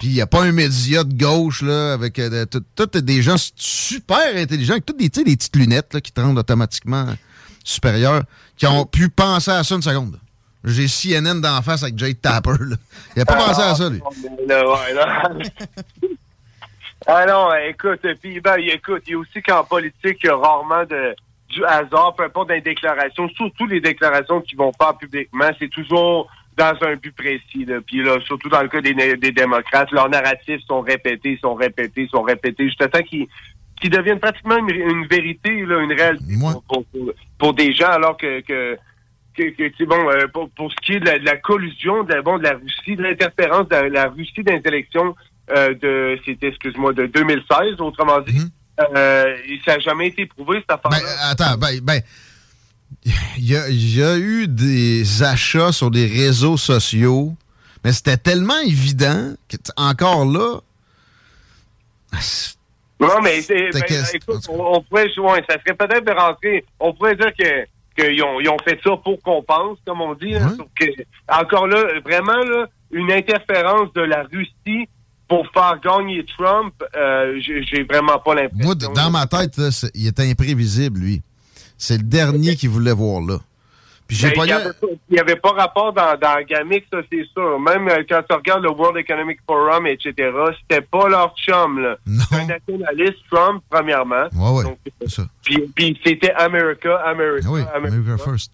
Puis 0.00 0.08
il 0.08 0.14
n'y 0.14 0.22
a 0.22 0.26
pas 0.26 0.42
un 0.42 0.52
média 0.52 1.04
de 1.04 1.14
gauche 1.14 1.62
là, 1.62 1.92
avec 1.92 2.18
euh, 2.18 2.46
tous 2.74 3.00
des 3.00 3.22
gens 3.22 3.36
super 3.56 4.34
intelligents, 4.34 4.72
avec 4.72 4.86
toutes 4.86 4.98
des, 4.98 5.08
des 5.08 5.36
petites 5.36 5.54
lunettes 5.54 5.94
là, 5.94 6.00
qui 6.00 6.10
te 6.10 6.20
rendent 6.20 6.38
automatiquement 6.38 7.06
supérieur, 7.62 8.24
qui 8.56 8.66
ont 8.66 8.86
pu 8.86 9.08
penser 9.08 9.50
à 9.50 9.62
ça 9.62 9.74
une 9.74 9.82
seconde. 9.82 10.18
J'ai 10.64 10.88
CNN 10.88 11.40
d'en 11.40 11.60
face 11.60 11.82
avec 11.82 11.98
Jay 11.98 12.14
Tapper. 12.14 12.52
Il 13.14 13.18
n'a 13.18 13.24
pas 13.26 13.36
pensé 13.36 13.60
à 13.60 13.74
ça, 13.74 13.90
lui. 13.90 14.00
Ah 17.06 17.26
non, 17.26 17.54
écoute, 17.68 18.00
puis 18.22 18.40
ben, 18.40 18.56
écoute, 18.58 19.02
il 19.06 19.12
y 19.12 19.14
a 19.14 19.18
aussi 19.18 19.42
qu'en 19.42 19.64
politique, 19.64 20.18
il 20.22 20.26
y 20.26 20.28
a 20.30 20.36
rarement 20.36 20.84
de 20.84 21.14
du 21.50 21.64
hasard, 21.64 22.14
peu 22.16 22.24
importe 22.24 22.48
des 22.48 22.60
déclarations, 22.60 23.28
surtout 23.28 23.66
les 23.66 23.80
déclarations 23.80 24.40
qui 24.40 24.56
vont 24.56 24.72
pas 24.72 24.94
publiquement, 24.94 25.50
c'est 25.58 25.68
toujours 25.68 26.28
dans 26.56 26.72
un 26.82 26.96
but 26.96 27.14
précis. 27.14 27.64
Là. 27.64 27.80
Puis 27.86 28.02
là, 28.02 28.18
surtout 28.24 28.48
dans 28.48 28.62
le 28.62 28.68
cas 28.68 28.80
des, 28.80 28.94
des 28.94 29.32
démocrates, 29.32 29.90
leurs 29.92 30.08
narratifs 30.08 30.62
sont 30.66 30.80
répétés, 30.80 31.38
sont 31.40 31.54
répétés, 31.54 32.08
sont 32.10 32.22
répétés, 32.22 32.64
jusqu'à 32.64 32.88
temps 32.88 33.02
qu'ils 33.02 33.26
qui 33.80 33.90
deviennent 33.90 34.20
pratiquement 34.20 34.56
une, 34.56 35.06
vérité, 35.06 35.64
là, 35.66 35.80
une 35.80 35.92
réalité 35.92 36.34
pour, 36.68 36.84
pour, 37.38 37.54
des 37.54 37.72
gens, 37.72 37.90
alors 37.90 38.16
que, 38.16 38.40
que 38.40 38.78
que, 39.36 39.84
bon, 39.84 40.10
euh, 40.10 40.28
pour, 40.32 40.48
pour, 40.50 40.70
ce 40.70 40.76
qui 40.76 40.92
est 40.92 41.00
de 41.00 41.24
la, 41.24 41.36
collusion 41.36 42.04
de, 42.04 42.20
bon, 42.20 42.38
de 42.38 42.44
la 42.44 42.52
Russie, 42.52 42.94
de 42.94 43.02
l'interférence 43.02 43.68
de 43.68 43.74
la 43.74 44.06
Russie 44.06 44.44
d'intellection 44.44 45.16
euh, 45.50 45.74
de, 45.74 46.18
c'était, 46.24 46.48
excuse-moi, 46.48 46.92
de 46.92 47.06
2016, 47.06 47.80
autrement 47.80 48.20
dit. 48.20 48.38
Mhm. 48.38 48.50
Euh, 48.80 49.36
ça 49.64 49.74
n'a 49.74 49.78
jamais 49.80 50.08
été 50.08 50.26
prouvé, 50.26 50.58
cette 50.60 50.70
affaire-là. 50.70 50.98
Ben, 50.98 51.30
attends, 51.30 51.58
ben, 51.58 51.80
ben 51.80 52.00
il 53.36 53.50
y, 53.50 53.56
a, 53.56 53.68
y 53.68 54.02
a 54.02 54.16
eu 54.16 54.48
des 54.48 55.22
achats 55.22 55.72
sur 55.72 55.90
des 55.90 56.06
réseaux 56.06 56.56
sociaux, 56.56 57.34
mais 57.84 57.92
c'était 57.92 58.16
tellement 58.16 58.58
évident 58.60 59.34
que, 59.48 59.56
encore 59.76 60.24
là. 60.24 60.60
Non, 63.00 63.20
mais 63.22 63.40
ben, 63.48 63.82
écoute, 64.14 64.46
on, 64.48 64.80
pourrait, 64.82 65.18
ouais, 65.18 65.44
ça 65.48 65.58
serait 65.60 65.76
peut-être 65.76 66.04
de 66.04 66.12
rentrer, 66.12 66.64
on 66.80 66.94
pourrait 66.94 67.16
dire 67.16 67.32
que 67.38 67.66
qu'ils 67.96 68.22
ont, 68.22 68.40
ils 68.40 68.48
ont 68.48 68.58
fait 68.64 68.78
ça 68.82 68.96
pour 68.96 69.20
qu'on 69.22 69.42
pense, 69.42 69.78
comme 69.86 70.00
on 70.00 70.14
dit. 70.14 70.34
Hein, 70.34 70.56
que, 70.78 70.86
encore 71.28 71.66
là, 71.66 72.00
vraiment, 72.04 72.38
là, 72.38 72.66
une 72.90 73.12
interférence 73.12 73.92
de 73.92 74.00
la 74.00 74.24
Russie 74.24 74.88
pour 75.28 75.46
faire 75.52 75.78
gagner 75.82 76.24
Trump, 76.36 76.74
euh, 76.96 77.38
j'ai 77.40 77.82
vraiment 77.84 78.18
pas 78.18 78.34
l'impression. 78.34 78.64
Moi, 78.64 78.74
dans 78.74 79.10
ma 79.10 79.26
tête, 79.26 79.56
là, 79.56 79.70
c'est- 79.70 79.90
il 79.94 80.06
était 80.06 80.28
imprévisible, 80.30 81.00
lui. 81.00 81.22
C'est 81.78 81.96
le 81.96 82.04
dernier 82.04 82.56
qu'il 82.56 82.68
voulait 82.70 82.92
voir 82.92 83.20
là. 83.20 83.38
Puis 84.06 84.18
j'ai 84.18 84.28
Ben, 84.28 84.34
pas 84.36 84.44
il 84.44 84.46
n'y 84.48 84.52
avait, 85.18 85.36
pas- 85.36 85.50
avait 85.54 85.62
rapport 85.62 85.92
dans, 85.94 86.14
dans 86.20 86.36
Gamic, 86.46 86.84
ça 86.92 86.98
c'est 87.10 87.24
sûr. 87.32 87.58
Même 87.58 87.88
euh, 87.88 88.02
quand 88.06 88.20
tu 88.28 88.34
regardes 88.36 88.62
le 88.62 88.70
World 88.70 88.98
Economic 88.98 89.38
Forum, 89.46 89.86
etc., 89.86 90.12
c'était 90.60 90.82
pas 90.82 91.08
leur 91.08 91.34
chum. 91.36 91.80
là. 91.80 91.96
Un 92.32 92.44
nationaliste, 92.46 93.16
Trump, 93.32 93.62
premièrement. 93.70 94.26
Ouais, 94.34 94.50
ouais. 94.58 94.64
Donc, 94.64 94.78
c'est 95.00 95.08
ça. 95.10 95.22
Puis, 95.42 95.58
puis 95.74 95.98
c'était 96.04 96.32
America, 96.34 96.96
America, 97.06 97.48
oui, 97.50 97.62
America. 97.74 97.96
America 97.96 98.24
First. 98.24 98.52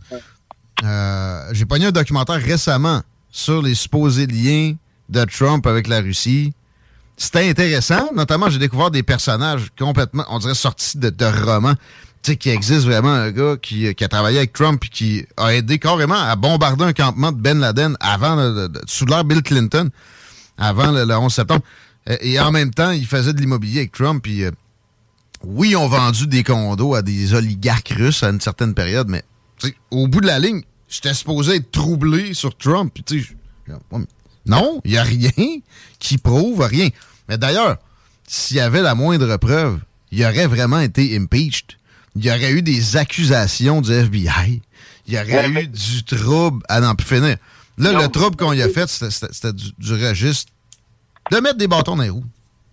Euh, 0.85 1.41
j'ai 1.53 1.67
pogné 1.67 1.87
un 1.87 1.91
documentaire 1.93 2.41
récemment 2.41 3.03
sur 3.31 3.61
les 3.61 3.75
supposés 3.75 4.27
liens 4.27 4.75
de 5.09 5.25
Trump 5.25 5.67
avec 5.67 5.89
la 5.89 6.01
Russie. 6.01 6.53
C'était 7.23 7.51
intéressant. 7.51 8.11
Notamment, 8.15 8.49
j'ai 8.49 8.59
découvert 8.59 8.91
des 8.91 9.03
personnages 9.03 9.67
complètement, 9.79 10.25
on 10.31 10.39
dirait, 10.39 10.55
sortis 10.55 10.97
de, 10.97 11.11
de 11.11 11.25
romans. 11.45 11.75
Tu 12.23 12.33
sais, 12.33 12.37
qu'il 12.37 12.53
existe 12.53 12.85
vraiment 12.87 13.13
un 13.13 13.31
gars 13.31 13.57
qui, 13.61 13.95
qui 13.95 14.05
a 14.05 14.09
travaillé 14.09 14.39
avec 14.39 14.55
Trump 14.55 14.83
et 14.85 14.89
qui 14.89 15.27
a 15.37 15.53
aidé 15.55 15.79
carrément 15.79 16.15
à 16.15 16.35
bombarder 16.37 16.85
un 16.85 16.93
campement 16.95 17.31
de 17.31 17.37
Ben 17.39 17.59
Laden 17.61 17.95
avant, 18.01 18.37
le- 18.37 18.71
sous 18.87 19.05
l'ère 19.05 19.25
Bill 19.25 19.43
Clinton, 19.43 19.91
avant 20.57 20.93
le, 20.93 21.05
le 21.05 21.15
11 21.15 21.33
septembre. 21.33 21.63
Et 22.23 22.41
en 22.41 22.51
même 22.53 22.73
temps, 22.73 22.91
il 22.91 23.07
faisait 23.07 23.35
de 23.35 23.41
l'immobilier 23.41 23.81
avec 23.81 23.93
Trump. 23.93 24.23
Puis, 24.23 24.45
euh, 24.45 24.51
oui, 25.45 25.71
ils 25.73 25.77
ont 25.77 25.89
vendu 25.89 26.27
des 26.27 26.43
condos 26.43 26.95
à 26.95 27.03
des 27.03 27.35
oligarques 27.35 27.93
russes 27.95 28.23
à 28.23 28.31
une 28.31 28.41
certaine 28.41 28.73
période, 28.73 29.09
mais 29.11 29.23
au 29.91 30.09
bout 30.09 30.23
de 30.23 30.27
la 30.27 30.39
ligne, 30.39 30.63
j'étais 30.89 31.13
supposé 31.13 31.57
être 31.57 31.71
troublé 31.71 32.33
sur 32.33 32.57
Trump. 32.57 32.91
Puis, 32.95 33.03
tu 33.05 33.23
sais, 33.23 33.37
non, 34.47 34.81
il 34.87 34.93
n'y 34.93 34.97
a 34.99 35.03
rien 35.03 35.31
qui 35.99 36.17
prouve 36.19 36.61
rien. 36.63 36.89
Mais 37.31 37.39
d'ailleurs, 37.39 37.77
s'il 38.27 38.57
y 38.57 38.61
avait 38.61 38.83
la 38.83 38.95
moindre 38.97 39.37
preuve, 39.37 39.79
il 40.11 40.23
aurait 40.25 40.49
vraiment 40.49 40.81
été 40.81 41.17
impeached. 41.17 41.77
Il 42.17 42.25
y 42.25 42.29
aurait 42.31 42.51
eu 42.51 42.61
des 42.61 42.97
accusations 42.97 43.81
du 43.81 43.93
FBI. 43.93 44.61
Il 45.07 45.15
y 45.15 45.17
aurait 45.17 45.49
eu 45.49 45.69
du 45.69 46.03
trouble 46.05 46.63
à 46.69 46.81
n'en 46.81 46.97
plus 46.97 47.07
finir. 47.07 47.37
Là, 47.79 47.93
le 48.03 48.09
trouble 48.09 48.37
qu'on 48.37 48.53
y 48.53 48.61
a 48.63 48.69
fait, 48.69 48.89
c'était- 48.89 49.11
c'était 49.13 49.33
c'était 49.33 49.53
du, 49.53 49.71
du 49.79 49.93
registre 49.95 50.53
de 51.31 51.37
mettre 51.39 51.57
des 51.57 51.69
bâtons 51.69 51.95
dans 51.97 52.03
les 52.03 52.11
roues. 52.11 52.25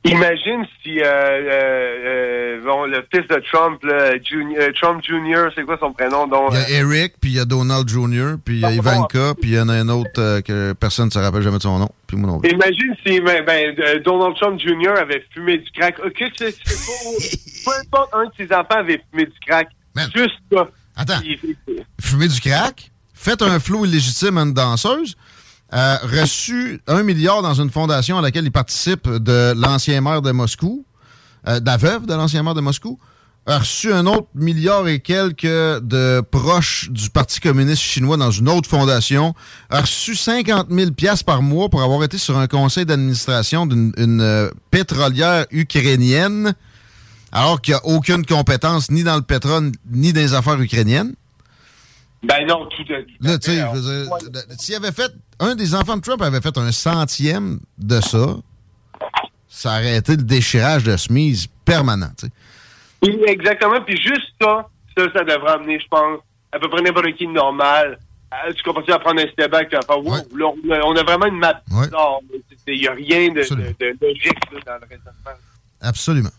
Imagine 0.06 0.66
si 0.84 1.00
euh, 1.02 1.04
euh, 1.04 2.60
euh, 2.60 2.62
bon, 2.64 2.86
le 2.86 3.06
fils 3.14 3.28
de 3.28 3.42
Trump, 3.52 3.84
là, 3.84 4.12
Junior- 4.24 4.72
Trump 4.80 5.04
Jr., 5.04 5.50
c'est 5.54 5.64
quoi 5.64 5.78
son 5.80 5.92
prénom? 5.92 6.28
Donc, 6.28 6.52
Il 6.54 6.60
y 6.60 6.64
a 6.78 6.80
Eric, 6.80 7.16
puis 7.20 7.32
il 7.32 7.36
y 7.36 7.40
a 7.40 7.46
Donald 7.46 7.90
Jr., 7.90 8.36
puis 8.44 8.56
il 8.56 8.62
y 8.62 8.66
a 8.66 8.72
Ivanka, 8.72 9.34
puis 9.42 9.52
il 9.52 9.56
y 9.56 9.60
en 9.60 9.68
a 9.68 9.74
un 9.74 9.90
autre 9.90 10.40
que 10.42 10.72
personne 10.74 11.08
ne 11.08 11.12
se 11.12 11.20
rappelle 11.20 11.42
jamais 11.42 11.58
de 11.58 11.64
son 11.64 11.78
nom, 11.80 11.90
puis 12.08 12.16
moi 12.16 12.30
non 12.32 12.40
plus. 12.40 12.52
Imagine 12.52 12.96
si 13.06 13.20
ben, 13.20 13.44
ben, 13.46 13.76
Donald 14.06 14.36
Trump 14.38 14.60
Jr. 14.62 14.98
avait 14.98 15.26
fumé 15.34 15.58
du 15.58 15.70
crack. 15.72 16.00
Ok, 16.00 16.24
c'est 16.38 16.56
c'est 16.64 17.66
pas. 17.66 17.72
Peu 17.72 17.80
importe, 17.88 18.14
un 18.14 18.26
de 18.26 18.32
ses 18.38 18.54
enfants 18.54 18.80
avait 18.80 19.02
fumé 19.12 19.26
du 19.26 19.40
crack. 19.46 19.68
Juste 20.16 20.36
ça. 20.54 20.70
Attends. 20.96 21.20
Il- 21.26 21.56
Fumer 22.00 22.28
du 22.30 22.40
crack, 22.40 22.92
fait 23.14 23.42
un 23.42 23.60
flot 23.60 23.84
illégitime 23.86 24.38
à 24.38 24.42
une 24.44 24.54
danseuse, 24.54 25.16
euh, 25.74 25.98
reçu 26.04 26.82
un 26.88 27.04
milliard 27.04 27.42
dans 27.42 27.56
une 27.56 27.70
fondation 27.70 28.18
à 28.18 28.22
laquelle 28.22 28.46
il 28.46 28.52
participe 28.52 29.08
de 29.10 29.54
l'ancien 29.58 30.00
maire 30.00 30.22
de 30.22 30.32
Moscou, 30.32 30.86
euh, 31.48 31.60
de 31.60 31.66
la 31.66 31.78
veuve 31.78 32.06
de 32.06 32.14
l'ancien 32.14 32.42
maire 32.44 32.54
de 32.54 32.62
Moscou, 32.62 32.98
a 33.48 33.60
reçu 33.60 33.94
un 33.94 34.06
autre 34.06 34.28
milliard 34.36 34.88
et 34.88 35.00
quelques 35.00 35.44
de 35.46 36.22
proches 36.22 36.90
du 36.90 37.10
Parti 37.10 37.40
communiste 37.40 37.82
chinois 37.82 38.18
dans 38.18 38.32
une 38.32 38.50
autre 38.50 38.70
fondation, 38.70 39.34
a 39.70 39.82
reçu 39.82 40.16
50 40.16 40.68
000 40.70 40.92
piastres 40.92 41.26
par 41.26 41.42
mois 41.42 41.70
pour 41.70 41.82
avoir 41.82 42.04
été 42.04 42.18
sur 42.18 42.38
un 42.38 42.48
conseil 42.48 42.86
d'administration 42.86 43.66
d'une 43.66 43.94
une, 43.98 44.22
euh, 44.22 44.50
pétrolière 44.70 45.46
ukrainienne, 45.52 46.54
alors 47.32 47.62
qu'il 47.62 47.74
n'y 47.74 47.80
a 47.80 47.86
aucune 47.86 48.26
compétence 48.26 48.92
ni 48.92 49.04
dans 49.04 49.16
le 49.16 49.22
pétrole 49.22 49.72
ni 49.90 50.12
dans 50.12 50.22
les 50.22 50.34
affaires 50.34 50.60
ukrainiennes. 50.62 51.14
Ben 52.24 52.46
non, 52.48 52.66
tout 52.66 52.94
à 52.94 52.98
Là, 53.22 53.38
tu 53.38 53.52
sais, 53.52 53.64
s'il 54.60 54.76
avait 54.76 54.92
fait. 54.92 55.12
Un 55.40 55.56
des 55.56 55.76
enfants 55.76 55.98
de 55.98 56.02
Trump 56.02 56.22
avait 56.22 56.42
fait 56.42 56.58
un 56.58 56.72
centième 56.72 57.60
de 57.78 58.02
ça, 58.02 58.36
ça 59.48 59.70
aurait 59.80 59.98
été 59.98 60.16
le 60.16 60.24
déchirage 60.24 60.84
de 60.84 60.98
chemise 60.98 61.48
permanent. 61.64 62.12
Oui, 63.04 63.20
exactement. 63.28 63.82
Puis 63.82 63.98
juste 63.98 64.34
ça, 64.42 64.68
ça, 64.98 65.04
ça 65.14 65.24
devrait 65.24 65.52
amener, 65.52 65.80
je 65.80 65.88
pense, 65.88 66.20
à 66.52 66.60
peu 66.60 66.70
près 66.70 66.82
n'importe 66.82 67.14
qui 67.16 67.28
normal. 67.28 68.00
Euh, 68.34 68.52
tu 68.54 68.64
continues 68.64 68.94
à 68.94 69.00
prendre 69.00 69.22
un 69.22 69.28
step 69.32 69.50
back, 69.52 69.70
tu 69.70 69.76
vas 69.76 69.82
faire, 69.84 70.04
wow, 70.04 70.16
là, 70.36 70.46
on, 70.48 70.72
a, 70.72 70.80
on 70.82 70.96
a 70.96 71.04
vraiment 71.04 71.28
une 71.28 71.38
map. 71.40 71.62
Il 72.68 72.80
n'y 72.80 72.88
a 72.88 72.92
rien 72.92 73.30
de, 73.30 73.42
de, 73.42 73.74
de 73.80 73.98
logique 74.02 74.40
là, 74.52 74.60
dans 74.66 74.74
le 74.74 74.88
raisonnement. 74.90 75.40
Absolument. 75.82 76.30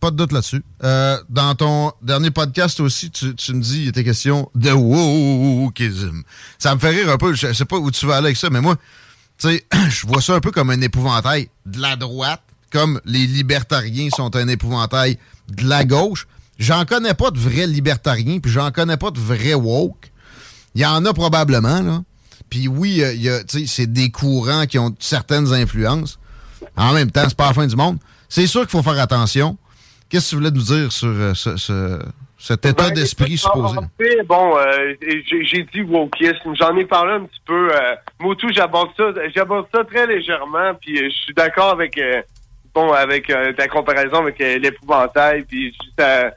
Pas 0.00 0.10
de 0.12 0.16
doute 0.16 0.32
là-dessus. 0.32 0.62
Euh, 0.84 1.18
dans 1.28 1.54
ton 1.56 1.92
dernier 2.02 2.30
podcast 2.30 2.78
aussi, 2.78 3.10
tu, 3.10 3.26
me 3.26 3.60
dis, 3.60 3.82
il 3.82 3.88
était 3.88 4.04
question 4.04 4.48
de 4.54 4.70
wokeism. 4.70 6.22
Ça 6.58 6.74
me 6.74 6.80
fait 6.80 6.90
rire 6.90 7.10
un 7.10 7.18
peu. 7.18 7.34
Je 7.34 7.52
sais 7.52 7.64
pas 7.64 7.78
où 7.78 7.90
tu 7.90 8.06
vas 8.06 8.16
aller 8.16 8.26
avec 8.26 8.36
ça, 8.36 8.48
mais 8.48 8.60
moi, 8.60 8.76
tu 9.38 9.48
sais, 9.48 9.66
je 9.90 10.06
vois 10.06 10.22
ça 10.22 10.34
un 10.34 10.40
peu 10.40 10.52
comme 10.52 10.70
un 10.70 10.80
épouvantail 10.80 11.48
de 11.66 11.80
la 11.80 11.96
droite, 11.96 12.42
comme 12.70 13.00
les 13.04 13.26
libertariens 13.26 14.08
sont 14.14 14.36
un 14.36 14.46
épouvantail 14.46 15.18
de 15.48 15.68
la 15.68 15.84
gauche. 15.84 16.28
J'en 16.58 16.84
connais 16.84 17.14
pas 17.14 17.30
de 17.30 17.38
vrais 17.38 17.66
libertariens, 17.66 18.38
puis 18.38 18.52
j'en 18.52 18.70
connais 18.70 18.96
pas 18.96 19.10
de 19.10 19.18
vrais 19.18 19.54
woke. 19.54 20.12
Il 20.74 20.82
y 20.82 20.86
en 20.86 21.04
a 21.06 21.12
probablement, 21.12 21.80
là. 21.82 22.02
Puis 22.50 22.68
oui, 22.68 23.02
c'est 23.66 23.92
des 23.92 24.10
courants 24.10 24.66
qui 24.66 24.78
ont 24.78 24.94
certaines 25.00 25.52
influences. 25.52 26.18
En 26.76 26.92
même 26.92 27.10
temps, 27.10 27.24
c'est 27.24 27.36
pas 27.36 27.48
la 27.48 27.54
fin 27.54 27.66
du 27.66 27.76
monde. 27.76 27.98
C'est 28.28 28.46
sûr 28.46 28.62
qu'il 28.62 28.70
faut 28.70 28.82
faire 28.82 29.00
attention. 29.00 29.58
Qu'est-ce 30.10 30.26
que 30.26 30.30
tu 30.30 30.36
voulais 30.36 30.50
nous 30.50 30.62
dire 30.62 30.90
sur 30.92 31.08
euh, 31.08 31.34
ce, 31.34 31.56
ce- 31.56 32.00
cet 32.38 32.64
état 32.66 32.88
Ben, 32.88 32.94
d'esprit 32.94 33.36
supposé? 33.36 33.76
bon, 34.26 34.56
euh, 34.56 34.94
j'ai 35.42 35.64
dit 35.74 35.82
wokisme. 35.82 36.54
J'en 36.54 36.76
ai 36.76 36.84
parlé 36.84 37.14
un 37.14 37.24
petit 37.24 37.40
peu. 37.44 37.68
Euh, 37.74 37.94
moi, 38.20 38.34
tout, 38.36 38.48
j'aborde 38.52 38.90
ça, 38.96 39.10
j'aborde 39.34 39.66
ça 39.74 39.84
très 39.84 40.06
légèrement. 40.06 40.72
Puis 40.80 40.98
euh, 40.98 41.08
je 41.10 41.16
suis 41.24 41.34
d'accord 41.34 41.70
avec, 41.72 41.98
euh, 41.98 42.22
bon, 42.74 42.92
avec 42.92 43.26
ta 43.56 43.68
comparaison 43.68 44.22
avec 44.22 44.38
l'épouvantail. 44.38 45.42
Puis 45.42 45.76
ça, 45.98 46.30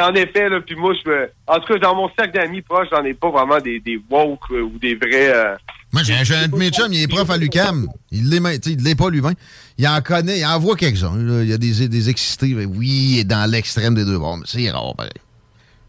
en 0.00 0.14
effet 0.14 0.48
là. 0.48 0.60
Puis 0.60 0.74
moi, 0.76 0.92
je 1.02 1.08
me, 1.08 1.30
en 1.46 1.60
tout 1.60 1.72
cas, 1.72 1.78
dans 1.78 1.94
mon 1.94 2.10
cercle 2.18 2.32
d'amis 2.32 2.62
proches, 2.62 2.88
j'en 2.90 3.04
ai 3.04 3.14
pas 3.14 3.30
vraiment 3.30 3.58
des, 3.58 3.78
des 3.80 4.00
woke 4.10 4.50
ou 4.50 4.72
des 4.80 4.94
vrais. 4.96 5.54
Moi, 5.92 6.02
j'ai 6.04 6.14
un 6.14 6.48
de 6.48 6.56
mes 6.56 6.70
chums, 6.70 6.92
il 6.92 7.02
est 7.02 7.06
prof 7.08 7.28
à 7.28 7.36
l'UCAM. 7.36 7.86
Il 8.10 8.32
il 8.32 8.82
l'est 8.82 8.94
pas 8.94 9.10
lui-même. 9.10 9.34
Il 9.76 9.86
en 9.86 10.00
connaît, 10.00 10.38
il 10.38 10.46
en 10.46 10.58
voit 10.58 10.74
quelques-uns. 10.76 11.42
Il 11.42 11.48
y 11.48 11.52
a 11.52 11.58
des, 11.58 11.88
des 11.88 12.08
excités. 12.08 12.54
mais 12.54 12.64
Oui, 12.64 12.88
il 12.88 13.18
est 13.20 13.24
dans 13.24 13.50
l'extrême 13.50 13.94
des 13.94 14.04
deux 14.04 14.18
bords, 14.18 14.38
mais 14.38 14.44
c'est 14.46 14.70
rare, 14.70 14.94
pareil. 14.96 15.12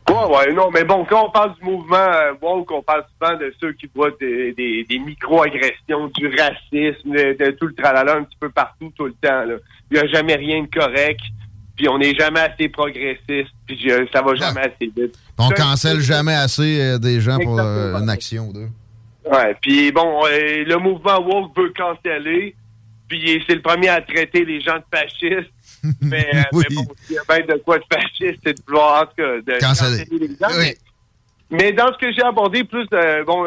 Ouais, 0.10 0.16
ouais, 0.36 0.54
non, 0.54 0.70
mais 0.70 0.84
bon, 0.84 1.06
quand 1.10 1.28
on 1.28 1.32
parle 1.32 1.56
du 1.56 1.64
mouvement 1.64 1.96
euh, 1.96 2.34
woke, 2.42 2.70
on 2.72 2.82
parle 2.84 3.06
souvent 3.14 3.38
de 3.40 3.54
ceux 3.62 3.72
qui 3.72 3.90
voient 3.96 4.12
des, 4.20 4.52
des, 4.52 4.86
des 4.90 5.00
micro-agressions, 5.00 6.12
du 6.14 6.28
racisme, 6.28 7.10
de, 7.12 7.38
de 7.46 7.52
tout 7.52 7.68
le 7.68 7.74
tralala 7.74 8.18
un 8.18 8.24
petit 8.24 8.36
peu 8.38 8.50
partout, 8.50 8.92
tout 8.98 9.06
le 9.06 9.14
temps. 9.14 9.46
là. 9.46 9.56
Il 9.90 9.98
n'y 9.98 10.04
a 10.04 10.08
jamais 10.08 10.36
rien 10.36 10.64
de 10.64 10.68
correct, 10.68 11.22
puis 11.78 11.88
on 11.88 11.98
n'est 12.00 12.14
jamais 12.16 12.42
assez 12.42 12.68
progressiste, 12.68 13.54
puis 13.66 13.90
euh, 13.92 14.06
ça 14.12 14.22
va 14.22 14.36
jamais 14.36 14.62
assez 14.62 14.92
vite. 14.96 15.18
On 15.38 15.50
cancelle 15.50 16.02
jamais 16.02 16.36
assez 16.36 16.82
euh, 16.82 16.98
des 16.98 17.22
gens 17.22 17.40
pour 17.40 17.58
euh, 17.60 17.96
une 17.96 18.10
action 18.10 18.50
ou 18.50 18.54
deux. 18.54 18.68
Ouais, 19.26 19.56
puis 19.62 19.92
bon, 19.92 20.26
euh, 20.26 20.64
le 20.66 20.78
mouvement 20.78 21.20
woke 21.20 21.58
veut 21.58 21.70
canceller, 21.76 22.56
puis 23.08 23.44
c'est 23.48 23.56
le 23.56 23.62
premier 23.62 23.90
à 23.90 24.02
traiter 24.02 24.44
les 24.46 24.60
gens 24.62 24.78
de 24.78 24.84
fascistes. 24.98 25.52
mais, 26.02 26.28
euh, 26.34 26.42
Oui. 26.54 26.64
mais 26.70 26.76
bon, 26.76 26.86
s'il 27.02 27.16
y 27.16 27.20
a 27.20 27.24
bien 27.42 27.56
de 27.56 27.62
quoi 27.62 27.78
de 27.78 27.84
fasciste, 27.92 28.40
c'est 28.44 28.54
de 28.58 28.62
vouloir, 28.68 29.04
en 29.04 29.06
tout 29.06 29.14
cas, 29.18 29.36
de 29.42 29.60
Canceller. 29.60 30.06
les 30.12 30.28
gens. 30.28 30.58
Mais, 30.58 30.76
mais 31.50 31.72
dans 31.74 31.92
ce 31.94 31.98
que 31.98 32.12
j'ai 32.12 32.22
abordé, 32.24 32.64
plus 32.64 32.88
euh, 32.94 33.24
bon, 33.26 33.46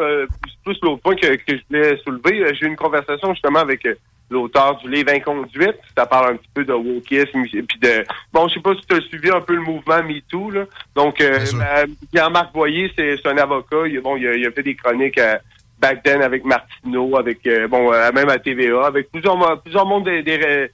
plus 0.63 0.77
l'autre 0.81 1.01
point 1.01 1.15
que, 1.15 1.35
que 1.35 1.57
je 1.57 1.61
voulais 1.69 1.97
soulever, 2.03 2.53
j'ai 2.55 2.65
eu 2.65 2.69
une 2.69 2.75
conversation 2.75 3.33
justement 3.33 3.59
avec 3.59 3.87
l'auteur 4.29 4.77
du 4.77 4.89
livre 4.89 5.11
Inconduite. 5.11 5.77
Ça 5.97 6.05
parle 6.05 6.33
un 6.33 6.35
petit 6.37 6.49
peu 6.53 6.63
de 6.65 6.73
wokisme, 6.73 7.43
puis 7.43 7.79
de... 7.81 8.03
Bon, 8.33 8.47
je 8.47 8.55
sais 8.55 8.59
pas 8.61 8.75
si 8.75 8.81
tu 8.87 8.95
as 8.95 9.01
suivi 9.01 9.29
un 9.31 9.41
peu 9.41 9.55
le 9.55 9.61
mouvement 9.61 10.03
MeToo, 10.03 10.51
là. 10.51 10.65
Donc, 10.95 11.19
euh, 11.21 11.39
ma- 11.55 11.85
Pierre-Marc 12.11 12.53
Boyer, 12.53 12.91
c'est 12.95 13.17
c'est 13.17 13.27
un 13.29 13.37
avocat. 13.37 13.87
Il, 13.87 13.99
bon, 14.01 14.15
il 14.17 14.27
a, 14.27 14.33
il 14.35 14.45
a 14.45 14.51
fait 14.51 14.63
des 14.63 14.75
chroniques 14.75 15.17
à 15.17 15.39
back 15.79 16.03
then 16.03 16.21
avec 16.21 16.43
Martineau, 16.45 17.17
avec 17.17 17.45
euh, 17.47 17.67
bon, 17.67 17.91
euh, 17.93 18.11
même 18.11 18.29
à 18.29 18.37
TVA, 18.39 18.87
avec 18.87 19.11
plusieurs 19.11 19.61
plusieurs 19.61 19.85
mondes 19.85 20.05
des, 20.05 20.23
des, 20.23 20.39
euh, 20.43 20.67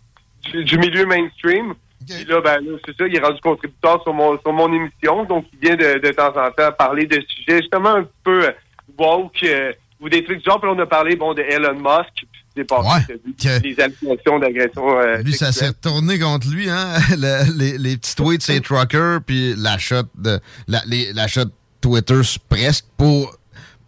du, 0.52 0.64
du 0.64 0.78
milieu 0.78 1.06
mainstream. 1.06 1.74
Puis 2.06 2.26
là, 2.26 2.42
ben 2.42 2.60
là, 2.66 2.78
c'est 2.86 2.98
ça, 2.98 3.08
il 3.08 3.16
est 3.16 3.20
rendu 3.22 3.40
contributeur 3.42 4.02
sur 4.04 4.14
mon 4.14 4.38
sur 4.40 4.52
mon 4.52 4.72
émission, 4.74 5.24
donc 5.24 5.46
il 5.54 5.60
vient 5.68 5.76
de, 5.78 6.00
de 6.00 6.12
temps 6.12 6.34
en 6.36 6.52
temps 6.52 6.72
parler 6.78 7.06
de 7.06 7.22
sujets 7.30 7.60
justement 7.62 7.96
un 7.96 8.08
peu 8.26 8.52
woke 8.98 9.42
euh, 9.44 9.72
ou 10.02 10.10
des 10.10 10.24
trucs 10.24 10.40
du 10.40 10.44
genre. 10.44 10.60
Puis 10.60 10.70
on 10.74 10.80
a 10.80 10.86
parlé 10.86 11.16
bon 11.16 11.34
de 11.34 11.42
Elon 11.42 11.76
Musk, 11.76 12.10
puis 12.16 12.28
c'est 12.58 12.66
passé 12.68 13.20
des 13.62 13.80
accusations 13.80 14.38
d'agression. 14.40 15.00
euh, 15.00 15.18
Lui, 15.24 15.32
ça 15.34 15.52
s'est 15.54 15.68
retourné 15.70 16.20
contre 16.20 16.48
lui, 16.54 16.70
hein? 16.70 16.88
Le- 17.18 17.58
les, 17.58 17.78
les 17.78 17.96
petits 17.98 18.16
tweets, 18.16 18.42
c'est 18.42 18.60
trucker, 18.60 19.20
puis 19.26 19.54
l'achat 19.58 20.04
de 20.16 20.40
la, 20.68 20.82
les- 20.86 21.14
l'achat 21.14 21.46
de 21.46 21.52
Twitter 21.80 22.20
presque 22.50 22.86
pour, 22.98 23.34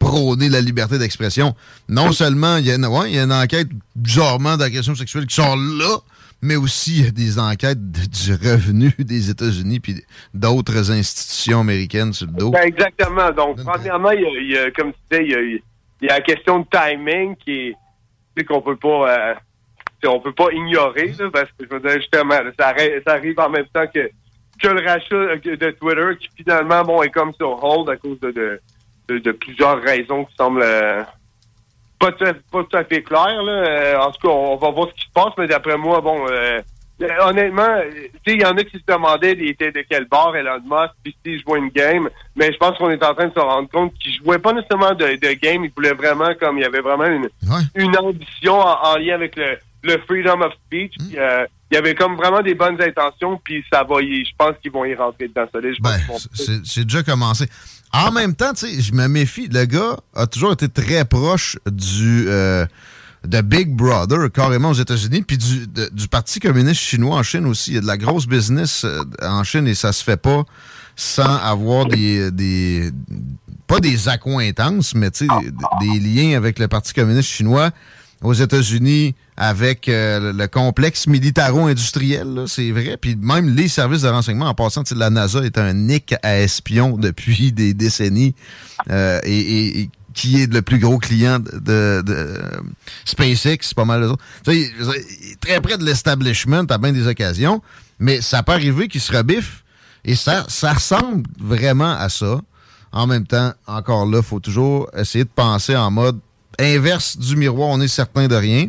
prôner 0.05 0.49
la 0.49 0.61
liberté 0.61 0.97
d'expression. 0.97 1.55
Non 1.89 2.11
seulement 2.11 2.57
il 2.57 2.65
y, 2.67 2.71
a 2.71 2.75
une, 2.75 2.85
ouais, 2.85 3.09
il 3.09 3.15
y 3.15 3.19
a 3.19 3.23
une 3.23 3.33
enquête 3.33 3.67
bizarrement 3.95 4.55
d'agression 4.57 4.93
sexuelle 4.95 5.25
qui 5.25 5.35
sort 5.35 5.55
là, 5.57 5.97
mais 6.41 6.55
aussi 6.55 6.99
il 6.99 7.05
y 7.05 7.07
a 7.07 7.11
des 7.11 7.39
enquêtes 7.39 7.91
de- 7.91 8.05
du 8.05 8.33
revenu 8.33 8.93
des 8.99 9.29
États-Unis 9.31 9.79
puis 9.79 10.03
d'autres 10.33 10.91
institutions 10.91 11.61
américaines 11.61 12.13
sur 12.13 12.27
le 12.27 12.33
dos. 12.33 12.51
Ben, 12.51 12.63
exactement. 12.65 13.31
Donc, 13.31 13.63
premièrement, 13.63 14.11
il 14.11 14.21
y, 14.21 14.25
a, 14.25 14.29
il 14.29 14.51
y 14.51 14.57
a, 14.57 14.71
comme 14.71 14.91
tu 14.93 14.99
disais, 15.09 15.23
il 15.25 15.31
y 15.31 15.35
a, 15.35 15.41
il 15.41 16.07
y 16.07 16.09
a 16.09 16.15
la 16.15 16.21
question 16.21 16.59
de 16.59 16.65
timing 16.71 17.35
qui 17.43 17.73
est 18.37 18.43
qu'on 18.43 18.61
peut 18.61 18.75
pas 18.77 19.09
euh, 19.09 19.33
on 20.07 20.19
peut 20.19 20.33
pas 20.33 20.51
ignorer 20.51 21.13
là, 21.17 21.29
parce 21.33 21.49
que 21.57 21.65
je 21.65 21.73
veux 21.73 21.79
dire 21.79 21.99
justement 21.99 22.35
ça, 22.59 22.73
arri- 22.73 23.01
ça 23.07 23.13
arrive 23.13 23.39
en 23.39 23.49
même 23.49 23.65
temps 23.73 23.87
que 23.91 24.09
que 24.61 24.67
le 24.67 24.81
rachat 24.87 25.15
euh, 25.15 25.37
de 25.43 25.71
Twitter 25.71 26.09
qui 26.19 26.27
finalement 26.43 26.83
bon 26.83 27.01
est 27.01 27.09
comme 27.09 27.33
sur 27.33 27.63
hold 27.63 27.89
à 27.89 27.95
cause 27.97 28.19
de 28.19 28.31
de, 28.31 28.59
de, 29.07 29.17
de 29.19 29.31
plusieurs 29.31 29.81
raisons 29.81 30.25
qui 30.25 30.35
semblent 30.35 30.61
euh, 30.63 31.03
pas 31.99 32.11
tout, 32.11 32.25
à- 32.25 32.33
pas 32.33 32.63
tout 32.63 32.77
à 32.77 32.83
fait 32.83 33.01
claires 33.03 33.41
là. 33.43 33.51
Euh, 33.51 33.97
en 33.99 34.11
tout 34.11 34.27
cas, 34.27 34.33
on 34.33 34.55
va 34.57 34.69
voir 34.71 34.87
ce 34.89 34.93
qui 34.95 35.07
se 35.07 35.13
passe, 35.13 35.33
mais 35.37 35.47
d'après 35.47 35.77
moi, 35.77 36.01
bon 36.01 36.25
euh, 36.29 36.61
honnêtement, 37.25 37.67
il 38.25 38.41
y 38.41 38.45
en 38.45 38.57
a 38.57 38.63
qui 38.63 38.77
se 38.77 38.83
demandaient 38.87 39.33
il 39.33 39.49
était 39.49 39.71
de 39.71 39.83
quel 39.89 40.05
bord 40.05 40.35
Elon 40.35 40.59
Musk, 40.63 40.93
puis 41.03 41.15
s'il 41.25 41.41
jouait 41.41 41.59
une 41.59 41.69
game, 41.69 42.09
mais 42.35 42.51
je 42.53 42.57
pense 42.57 42.77
qu'on 42.77 42.89
est 42.89 43.03
en 43.03 43.13
train 43.13 43.27
de 43.27 43.33
se 43.33 43.39
rendre 43.39 43.69
compte 43.69 43.93
qu'il 43.95 44.13
jouait 44.15 44.39
pas 44.39 44.53
nécessairement 44.53 44.93
de, 44.93 45.15
de 45.15 45.33
game, 45.33 45.65
il 45.65 45.71
voulait 45.75 45.93
vraiment, 45.93 46.33
comme 46.39 46.57
il 46.57 46.61
y 46.61 46.65
avait 46.65 46.81
vraiment 46.81 47.05
une, 47.05 47.27
une 47.75 47.97
ambition 47.97 48.59
en, 48.59 48.93
en 48.93 48.97
lien 48.97 49.15
avec 49.15 49.35
le, 49.35 49.57
le 49.83 49.97
freedom 50.07 50.41
of 50.41 50.53
speech, 50.65 50.93
euh, 51.17 51.45
il 51.71 51.75
y 51.75 51.77
avait 51.77 51.95
comme 51.95 52.15
vraiment 52.15 52.41
des 52.41 52.53
bonnes 52.53 52.79
intentions, 52.81 53.41
puis 53.43 53.63
ça 53.73 53.83
va, 53.83 53.99
y- 54.01 54.23
je 54.23 54.31
pense 54.37 54.53
qu'ils 54.61 54.71
vont 54.71 54.85
y 54.85 54.93
rentrer 54.95 55.27
dedans. 55.27 55.45
C'est 56.33 56.65
c'est 56.65 56.83
déjà 56.85 57.03
commencé. 57.03 57.45
En 57.93 58.11
même 58.11 58.35
temps, 58.35 58.51
je 58.55 58.91
me 58.91 59.07
méfie. 59.07 59.47
Le 59.47 59.65
gars 59.65 59.97
a 60.15 60.27
toujours 60.27 60.53
été 60.53 60.67
très 60.67 61.05
proche 61.05 61.57
du 61.65 62.25
euh, 62.27 62.65
de 63.25 63.41
Big 63.41 63.69
Brother, 63.69 64.31
carrément 64.31 64.69
aux 64.69 64.75
États-Unis, 64.75 65.23
puis 65.23 65.37
du, 65.37 65.67
du 65.91 66.07
Parti 66.07 66.39
communiste 66.39 66.81
chinois 66.81 67.17
en 67.17 67.23
Chine 67.23 67.45
aussi. 67.45 67.71
Il 67.71 67.73
y 67.75 67.77
a 67.77 67.81
de 67.81 67.87
la 67.87 67.97
grosse 67.97 68.27
business 68.27 68.83
euh, 68.83 69.03
en 69.21 69.43
Chine 69.43 69.67
et 69.67 69.75
ça 69.75 69.93
se 69.93 70.03
fait 70.03 70.17
pas 70.17 70.43
sans 70.95 71.35
avoir 71.37 71.87
des, 71.87 72.31
des 72.31 72.91
pas 73.67 73.79
des 73.79 74.07
accointances, 74.07 74.93
mais 74.95 75.11
tu 75.11 75.27
sais, 75.27 75.33
des 75.81 75.99
liens 75.99 76.37
avec 76.37 76.59
le 76.59 76.67
Parti 76.67 76.93
communiste 76.93 77.29
chinois 77.29 77.71
aux 78.21 78.33
États-Unis 78.33 79.13
avec 79.37 79.87
euh, 79.89 80.31
le, 80.31 80.37
le 80.37 80.47
complexe 80.47 81.07
militaro-industriel, 81.07 82.45
c'est 82.47 82.71
vrai. 82.71 82.97
Puis 82.99 83.15
même 83.15 83.53
les 83.55 83.67
services 83.67 84.01
de 84.03 84.07
renseignement, 84.09 84.47
en 84.47 84.53
passant, 84.53 84.83
la 84.95 85.09
NASA 85.09 85.39
est 85.43 85.57
un 85.57 85.73
nick 85.73 86.15
à 86.23 86.39
espions 86.39 86.97
depuis 86.97 87.51
des 87.51 87.73
décennies 87.73 88.33
euh, 88.89 89.19
et, 89.23 89.37
et- 89.39 89.79
et 89.81 89.89
qui 90.13 90.41
est 90.41 90.51
le 90.53 90.61
plus 90.61 90.79
gros 90.79 90.97
client 90.97 91.39
de, 91.39 92.01
de, 92.01 92.39
SpaceX, 93.03 93.73
pas 93.75 93.83
mal 93.83 94.01
de 94.01 94.07
autres. 94.07 94.23
Très 95.41 95.59
près 95.59 95.77
de 95.77 95.83
l'establishment 95.83 96.63
à 96.69 96.77
bien 96.77 96.93
des 96.93 97.05
occasions, 97.07 97.61
mais 97.99 98.21
ça 98.21 98.41
peut 98.41 98.53
arriver 98.53 98.87
qu'il 98.87 99.01
se 99.01 99.11
rebiffe 99.15 99.65
et 100.05 100.15
ça, 100.15 100.45
ça 100.47 100.71
ressemble 100.71 101.23
vraiment 101.37 101.91
à 101.97 102.07
ça. 102.07 102.39
En 102.93 103.07
même 103.07 103.27
temps, 103.27 103.51
encore 103.67 104.05
là, 104.05 104.21
faut 104.21 104.39
toujours 104.39 104.89
essayer 104.95 105.25
de 105.25 105.29
penser 105.35 105.75
en 105.75 105.91
mode 105.91 106.17
inverse 106.59 107.17
du 107.17 107.35
miroir. 107.35 107.69
On 107.69 107.81
est 107.81 107.87
certain 107.87 108.27
de 108.27 108.35
rien. 108.35 108.67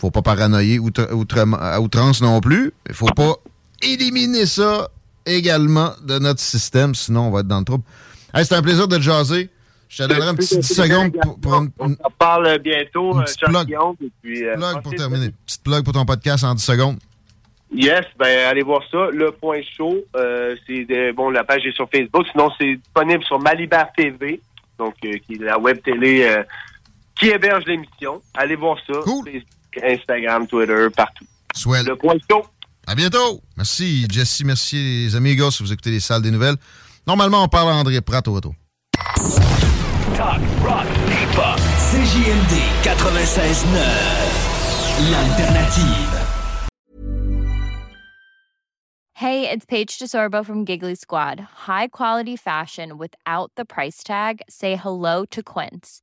Faut 0.00 0.10
pas 0.10 0.22
paranoïer 0.22 0.78
outre, 0.78 1.12
outre- 1.12 1.38
à 1.60 1.80
outrance 1.80 2.20
non 2.22 2.40
plus. 2.40 2.72
Il 2.88 2.94
faut 2.94 3.06
pas 3.06 3.34
éliminer 3.82 4.46
ça 4.46 4.88
également 5.26 5.92
de 6.02 6.18
notre 6.18 6.40
système, 6.40 6.94
sinon 6.94 7.28
on 7.28 7.30
va 7.30 7.40
être 7.40 7.48
dans 7.48 7.58
le 7.58 7.64
trouble. 7.64 7.84
Hey, 8.32 8.44
C'était 8.44 8.56
un 8.56 8.62
plaisir 8.62 8.88
de 8.88 8.96
te 8.96 9.02
jaser. 9.02 9.50
Je 9.88 10.02
te 10.02 10.08
donnerai 10.08 10.28
un 10.28 10.34
petit 10.34 10.58
10 10.58 10.62
secondes 10.74 11.12
pour, 11.22 11.38
pour 11.40 11.54
une, 11.54 11.70
On 11.78 11.92
en 11.92 12.10
parle 12.18 12.58
bientôt, 12.58 13.18
euh, 13.18 13.24
Charles 13.40 13.52
plug. 13.54 13.66
Guillaume, 13.66 13.96
et 14.04 14.10
puis, 14.22 14.44
euh, 14.44 14.54
plug 14.54 14.82
pour 14.82 14.94
terminer. 14.94 15.30
Petite 15.46 15.62
plug 15.62 15.82
pour 15.82 15.94
ton 15.94 16.04
podcast 16.04 16.44
en 16.44 16.54
10 16.54 16.62
secondes. 16.62 16.98
Yes, 17.74 18.04
ben 18.18 18.46
allez 18.48 18.62
voir 18.62 18.82
ça. 18.90 19.08
Le 19.12 19.30
point 19.32 19.60
chaud, 19.76 19.96
euh, 20.16 20.56
c'est 20.66 21.12
bon 21.12 21.30
la 21.30 21.44
page 21.44 21.66
est 21.66 21.72
sur 21.74 21.88
Facebook. 21.90 22.26
Sinon 22.32 22.50
c'est 22.58 22.76
disponible 22.76 23.22
sur 23.24 23.38
Malibert 23.38 23.88
TV, 23.96 24.40
donc 24.78 24.94
euh, 25.04 25.16
qui 25.26 25.34
est 25.34 25.42
la 25.42 25.58
web 25.58 25.78
télé 25.82 26.22
euh, 26.24 26.42
qui 27.18 27.28
héberge 27.28 27.64
l'émission? 27.66 28.22
Allez 28.34 28.56
voir 28.56 28.76
ça. 28.86 29.00
Instagram, 29.82 30.46
Twitter, 30.46 30.86
partout. 30.96 31.24
Swell. 31.54 31.84
Le 31.86 31.96
point 31.96 32.14
chaud. 32.30 32.42
À 32.86 32.94
bientôt. 32.94 33.42
Merci, 33.56 34.06
Jesse. 34.10 34.42
Merci, 34.44 34.76
les 35.04 35.16
amigos, 35.16 35.50
si 35.50 35.62
vous 35.62 35.72
écoutez 35.72 35.90
les 35.90 36.00
salles 36.00 36.22
des 36.22 36.30
nouvelles. 36.30 36.56
Normalement, 37.06 37.42
on 37.44 37.48
parle 37.48 37.70
à 37.70 37.74
André 37.74 38.00
Pratt 38.00 38.26
au 38.28 38.34
retour. 38.34 38.54
Talk, 40.16 40.40
rock, 40.64 40.86
hip-hop. 41.08 41.60
CJMD 41.90 42.54
96.9. 42.82 45.10
L'alternative. 45.10 46.14
Hey, 49.14 49.48
it's 49.50 49.64
Paige 49.66 49.98
DeSorbo 49.98 50.44
from 50.44 50.64
Giggly 50.64 50.94
Squad. 50.94 51.40
High 51.66 51.88
quality 51.88 52.36
fashion 52.36 52.98
without 52.98 53.50
the 53.56 53.64
price 53.64 54.02
tag. 54.04 54.40
Say 54.48 54.76
hello 54.76 55.24
to 55.30 55.42
Quince. 55.42 56.02